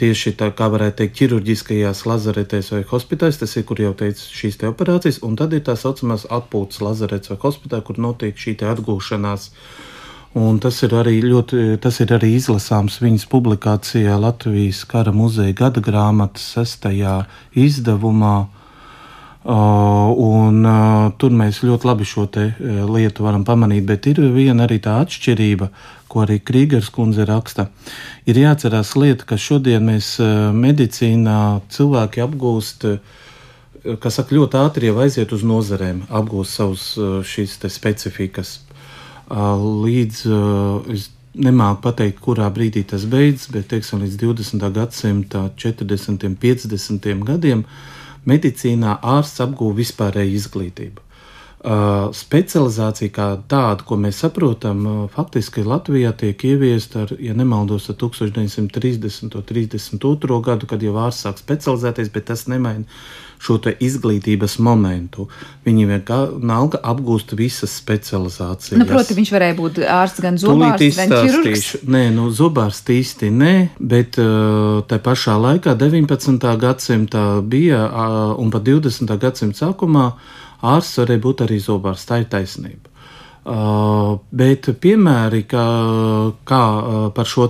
[0.00, 4.56] tieši tā, kā varētu teikt, ķirurģiskajās lazaretēs vai hospitālēs, tas ir, kur jau teicu, šīs
[4.56, 9.50] te operācijas, un tad ir tā saucamās atpūtas lazarets vai hospitālē, kur notiek šī atgūšanās.
[9.50, 9.90] Uh,
[10.38, 15.82] Un tas ir arī ļoti, tas ir arī izlasāms viņas publikācijā Latvijas kara muzeja gada
[15.82, 17.24] grāmatas sestajā
[17.58, 18.46] izdevumā.
[19.40, 22.62] Uh, un, uh, tur mēs ļoti labi šo uh,
[22.92, 25.70] lietu varam pamanīt, bet ir viena arī tā atšķirība,
[26.12, 27.70] ko arī Krīgers kundze raksta.
[28.28, 34.92] Ir jāatcerās lieta, ka šodien mēs uh, medicīnā cilvēki apgūst, uh, kas saka, ļoti ātri
[34.92, 36.90] jau aiziet uz nozarēm, apgūst savus
[37.26, 38.58] šīs specifikas
[39.30, 40.22] līdz
[40.94, 44.66] es nemāku pateikt, kurā brīdī tas beidzas, bet teiksim, līdz 20.
[44.74, 46.26] gadsimta 40.
[46.26, 47.12] un 50.
[47.28, 47.62] gadiem
[48.26, 51.06] medicīnā ārsts apguva vispārēju izglītību.
[51.60, 57.90] Uh, specializācija kā tāda, ko mēs saprotam, uh, faktiski Latvijā tiek ieviesta ar, ja nemaldos,
[57.92, 59.36] ar 1930.
[59.36, 60.38] un 32.
[60.46, 62.88] gadu, kad jau ārsts sāk specializēties, bet tas nemaina
[63.40, 65.26] šo izglītības momentu.
[65.64, 68.76] Viņi vienalga apgūst visas specializācijas.
[68.80, 71.70] Nu, proti, viņš varēja būt ārsts gan zobārsts, gan ķirurgs.
[71.88, 76.46] Nē, nu, zobārsts īsti nē, bet uh, tā pašā laikā 19.
[76.60, 77.86] gadsimtā bija
[78.40, 79.16] un pat 20.
[79.24, 80.12] gadsimta sākumā
[80.76, 82.08] ārsts varēja būt arī zobārsts.
[82.10, 82.90] Tā ir taisnība.
[83.40, 85.64] Uh, bet piemēri, kā,
[86.44, 87.48] kā uh, par šo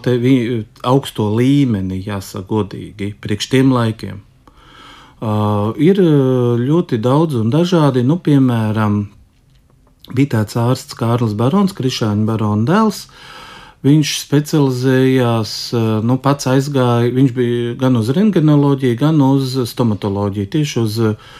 [0.87, 4.21] augsto līmeni, jāsaka godīgi, priekš tiem laikiem,
[5.21, 6.01] uh, ir
[6.61, 8.05] ļoti daudz un dažādi.
[8.07, 9.03] Nu, piemēram,
[10.15, 13.05] bija tāds ārsts Kārlis Barons, Krišāņa Barona dēls.
[13.85, 20.81] Viņš specializējās, uh, nu, pats aizgāja, viņš bija gan uz rengenoloģiju, gan uz stomatoloģiju, tieši
[20.83, 21.31] uz uh,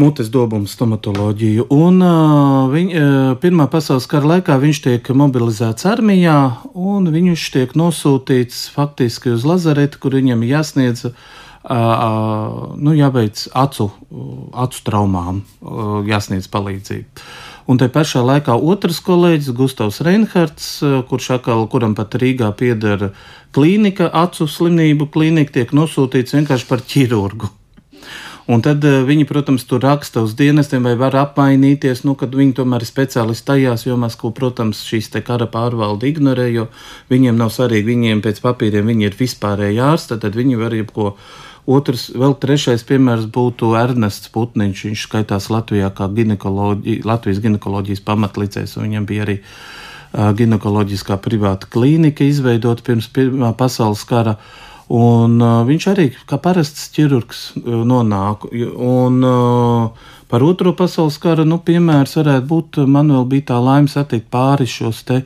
[0.00, 1.64] mutes dobumu stomatoloģiju.
[1.72, 6.38] Un uh, viņ, uh, Pirmā pasaules kara laikā viņš tiek mobilizēts armijā,
[6.76, 11.08] un viņš tiek nosūtīts faktiski uz lazareti, kur viņam jāsniedz.
[11.08, 13.90] Uh, uh, nu, jābeidz acu,
[14.52, 15.42] acu traumām,
[16.08, 17.26] jāsniedz palīdzību.
[17.70, 23.10] Un te pašā laikā otrs kolēģis, Gustavs Reinhards, kurš atkal, kuram pat Rīgā pieder
[23.54, 27.52] klīnika, acu slimību klīnika, tiek nosūtīts vienkārši par ķirurgu.
[28.50, 32.82] Un tad viņi, protams, tur raksta uz dienestiem vai var apmainīties, nu, kad viņi tomēr
[32.82, 36.66] ir speciālisti tajās jomās, ko, protams, šīs te kara pārvalde ignorē, jo
[37.12, 41.14] viņiem nav svarīgi, viņiem pēc papīriem viņi ir vispārēji ārsti, tad viņi var jebko.
[41.70, 44.86] Otrs, vēl trešais piemērs būtu Ernests Putniņš.
[44.88, 51.70] Viņš skaitās Latvijā kā ginekoloģi, Latvijas ginekoloģijas pamatlicējs, un viņam bija arī uh, ginekoloģiskā privāta
[51.70, 54.34] klīnika izveidota pirms Pirmā pasaules kara.
[54.90, 58.48] Un, uh, viņš arī kā parasts ķirurgs uh, nonāk.
[58.50, 63.90] Un, uh, par otro pasaules kara nu, piemērs varētu būt, man vēl bija tā laime
[63.90, 65.22] satikt pāri šos te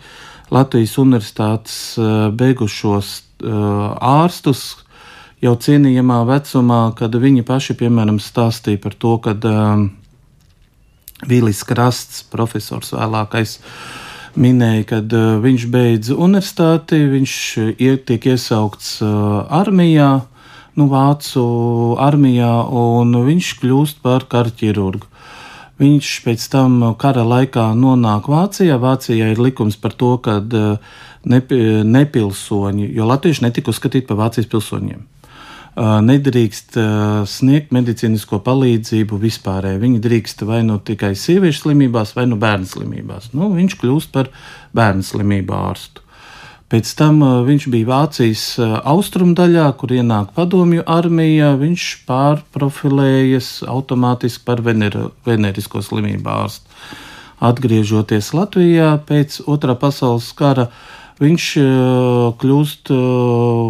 [0.52, 4.83] Latvijas universitātes uh, beigušos uh, ārstus,
[5.42, 9.90] jau cienījamā vecumā, kad viņi paši, piemēram, stāstīja par to, kad um,
[11.24, 14.00] Vīlis Krasts, profesors vēlākais, uh,
[14.40, 20.26] minēja, kad uh, viņš beidz universitāti, viņš uh, tiek iesaukts uh, armijā,
[20.78, 21.44] nu, Vācu
[22.02, 25.10] armijā, un viņš kļūst par karķirurgu.
[25.78, 28.76] Viņš pēc tam kara laikā nonāk Vācijā.
[28.78, 30.38] Vācijā ir likums par to, ka
[31.26, 35.02] nepilsoņi, jo latvieši netika uzskatīti par Vācijas pilsoņiem
[35.76, 36.76] nedrīkst
[37.26, 39.80] sniegt medicīnisko palīdzību vispārēji.
[39.82, 43.32] Viņi drīkst vai nu tikai sieviešu slimībās, vai nu bērnu slimībās.
[43.34, 44.30] Nu, viņš kļūst par
[44.76, 46.04] bērnu slimību ārstu.
[46.70, 51.52] Pēc tam viņš bija Vācijas austrumdaļā, kur ienāk padomju armija.
[51.60, 54.96] Viņš pārprofilējas automātiski par vener,
[55.26, 56.66] venerisko slimību ārstu.
[57.44, 60.70] Atgriežoties Latvijā pēc otrā pasaules kara,
[61.20, 61.48] viņš
[62.40, 62.94] kļūst,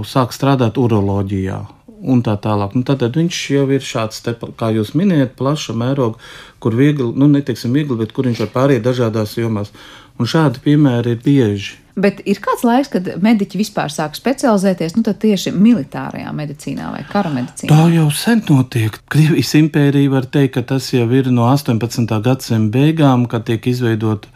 [0.09, 1.65] sāk strādāt uroloģijā
[2.05, 2.77] un tā tālāk.
[2.77, 6.21] Nu, tad viņš jau ir šāds, te, kā jūs minējat, plaša mēroga,
[6.63, 9.73] kur viegli, nu, neteiksim viegli, bet kur viņš var pāriet dažādās jomās.
[10.21, 11.81] Un šādi piemēri ir bieži.
[11.95, 17.31] Bet ir kāds laiks, kad mediķi vispār sāk specializēties nu, tieši militārajā medicīnā vai kara
[17.31, 17.71] medicīnā?
[17.71, 18.99] Tā jau sen notiek.
[19.11, 22.19] Krievijas impērija var teikt, ka tas jau ir no 18.
[22.27, 24.31] gadsimta beigām, kad tiek izveidota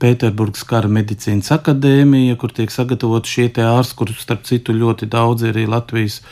[0.00, 5.52] Pēterburgas kara medicīnas akadēmija, kur tiek sagatavot šie ārsti, kurus starp citu ļoti daudz ir
[5.52, 6.22] arī Latvijas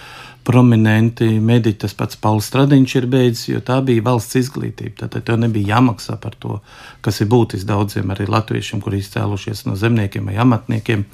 [0.49, 5.05] prominenti mediķi, tas pats Pauls Stradiņš ir beidzis, jo tā bija valsts izglītība.
[5.05, 6.63] Tad tev nebija jāmaksā par to,
[7.05, 11.05] kas ir būtiski daudziem arī latviešiem, kuri izcēlušies no zemniekiem vai amatniekiem.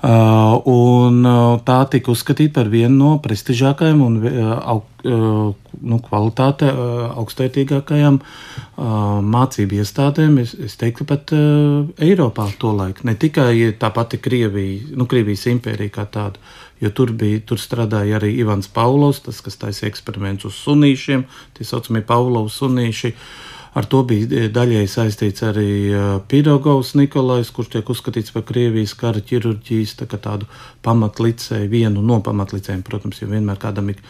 [0.00, 6.70] Uh, un uh, tā tika uzskatīta par vienu no prestižākajām un uh, uh, nu, kvalitāte
[6.72, 8.94] uh, augstvērtīgākajām uh,
[9.34, 10.38] mācību iestādēm.
[10.40, 13.04] Es, es teiktu, pat Eiropā to laiku.
[13.08, 16.40] Ne tikai tā pati Krievija, nu, Krievijas impērija kā tāda,
[16.80, 21.26] jo tur, bija, tur strādāja arī Ivans Paulovs, tas, kas taisa eksperimentus uz sunīšiem,
[21.56, 23.14] tie saucamie Paulovs sunīši.
[23.78, 28.96] Ar to bija e, daļai saistīts arī e, Pirogovs Nikolais, kurš tiek uzskatīts par Krievijas
[28.98, 30.48] kara ķirurģijas tā tādu
[30.82, 34.02] pamatlicēju, vienu no pamatlicējiem, protams, jo vienmēr kādam ir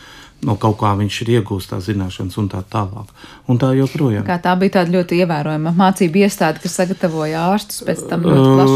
[0.46, 3.10] no kaut kā viņš ir iegūst tās zināšanas un tā tālāk.
[3.50, 4.24] Un tā joprojām.
[4.26, 8.24] Kā tā bija tāda ļoti ievērojama mācība iestāde, kas sagatavoja ārstus pēc tam.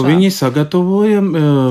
[0.04, 1.22] Viņi sagatavoja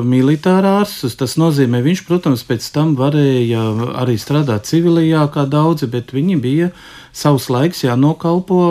[0.08, 1.18] militāru ārstus.
[1.20, 3.64] Tas nozīmē, viņš, protams, pēc tam varēja
[4.02, 6.74] arī strādāt civilajā kā daudzi, bet viņi bija
[7.14, 8.64] savs laiks jānokalpo,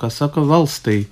[0.00, 1.04] kā saka, valstī.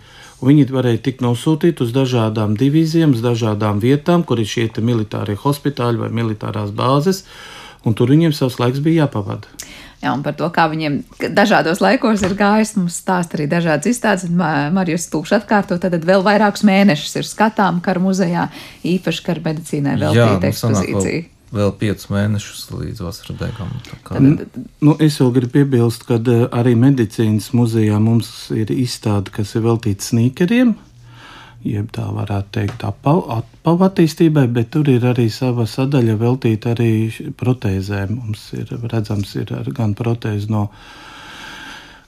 [0.45, 6.03] Viņi varēja tikt nosūtīti uz dažādām divīzijām, uz dažādām vietām, kur ir šie militārie hospitāļi
[6.03, 7.23] vai militārās bāzes
[7.85, 9.51] un tur viņiem savs laiks bija jāpavada.
[10.05, 10.99] Jā, un par to, kā viņiem
[11.33, 14.27] dažādos laikos ir gājis, mums stāsta arī dažādas izstādes.
[14.29, 18.51] Marijas Stūks atkārto, tad vēl vairākus mēnešus ir skatām kara muzejā,
[18.85, 21.23] īpaši kara medicīnai veltīta ekspozīcija.
[21.25, 23.73] Vēl, vēl piecus mēnešus līdz vasaras beigām.
[24.11, 29.57] Tad, nu, es vēl gribu piebilst, ka eh, arī medicīnas muzejā mums ir izstāde, kas
[29.57, 30.77] ir veltīta sīkeriem
[31.65, 36.93] jeb tā varētu teikt, apavu attīstībai, bet tur ir arī sava sadaļa veltīta arī
[37.41, 38.15] protēzēm.
[38.19, 40.69] Mums ir redzams, ir gan protēze no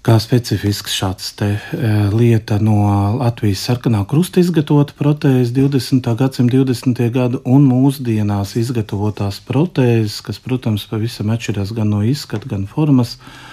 [0.07, 2.77] kā specifisks šāds te, e, lieta no
[3.19, 6.13] Latvijas sarkanā krusta izgatavota protēze 20.
[6.21, 7.03] gadsimta 20.
[7.11, 13.17] gadu un mūsdienās izgatavotās protēzes, kas, protams, pavisam atšķirās gan no izskata, gan formas.
[13.17, 13.46] Uh,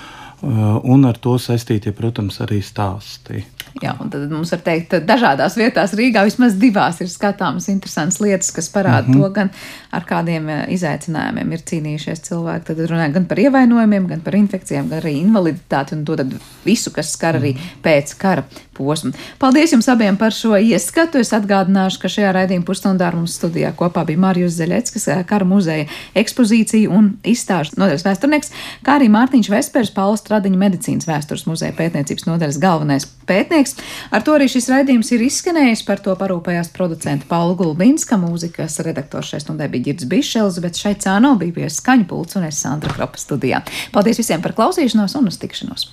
[0.43, 3.43] un ar to saistītie, protams, arī stāsti.
[3.81, 8.19] Jā, un tad mums var teikt, ka dažādās vietās Rīgā vismaz divās ir skatāmas interesantas
[8.21, 9.21] lietas, kas parāda mm -hmm.
[9.23, 9.49] to, gan
[9.91, 12.65] ar kādiem uh, izaicinājumiem ir cīnījušies cilvēki.
[12.65, 16.17] Tad runājot gan par ievainojumiem, gan par infekcijām, gan arī invaliditāti un to
[16.65, 18.43] visu, kas skar arī pēc kara
[18.77, 19.13] posmu.
[19.41, 21.21] Paldies jums abiem par šo ieskatu.
[21.21, 25.87] Es atgādināšu, ka šajā raidījuma pusstundā mums studijā kopā bija Mārijus Zeļeckis, uh, kara muzeja
[26.19, 28.53] ekspozīcija un izstāžu nodaļas vēsturnieks,
[28.85, 33.77] kā arī Mārtiņš Vespers, Pauls Stradiņa medicīnas vēstures muzeja pētniecības nodaļas galvenais pētnieks.
[34.13, 35.85] Ar to arī šis raidījums ir izskanējis.
[35.87, 41.03] Par to parūpējās producenta Paula Gulbinska, mūzikas redaktors šai stundai bija Girds Bišels, bet šeit
[41.05, 43.63] cāno bija pie skaņu pults un es Sandra Kropa studijā.
[43.95, 45.91] Paldies visiem par klausīšanos un uz tikšanos!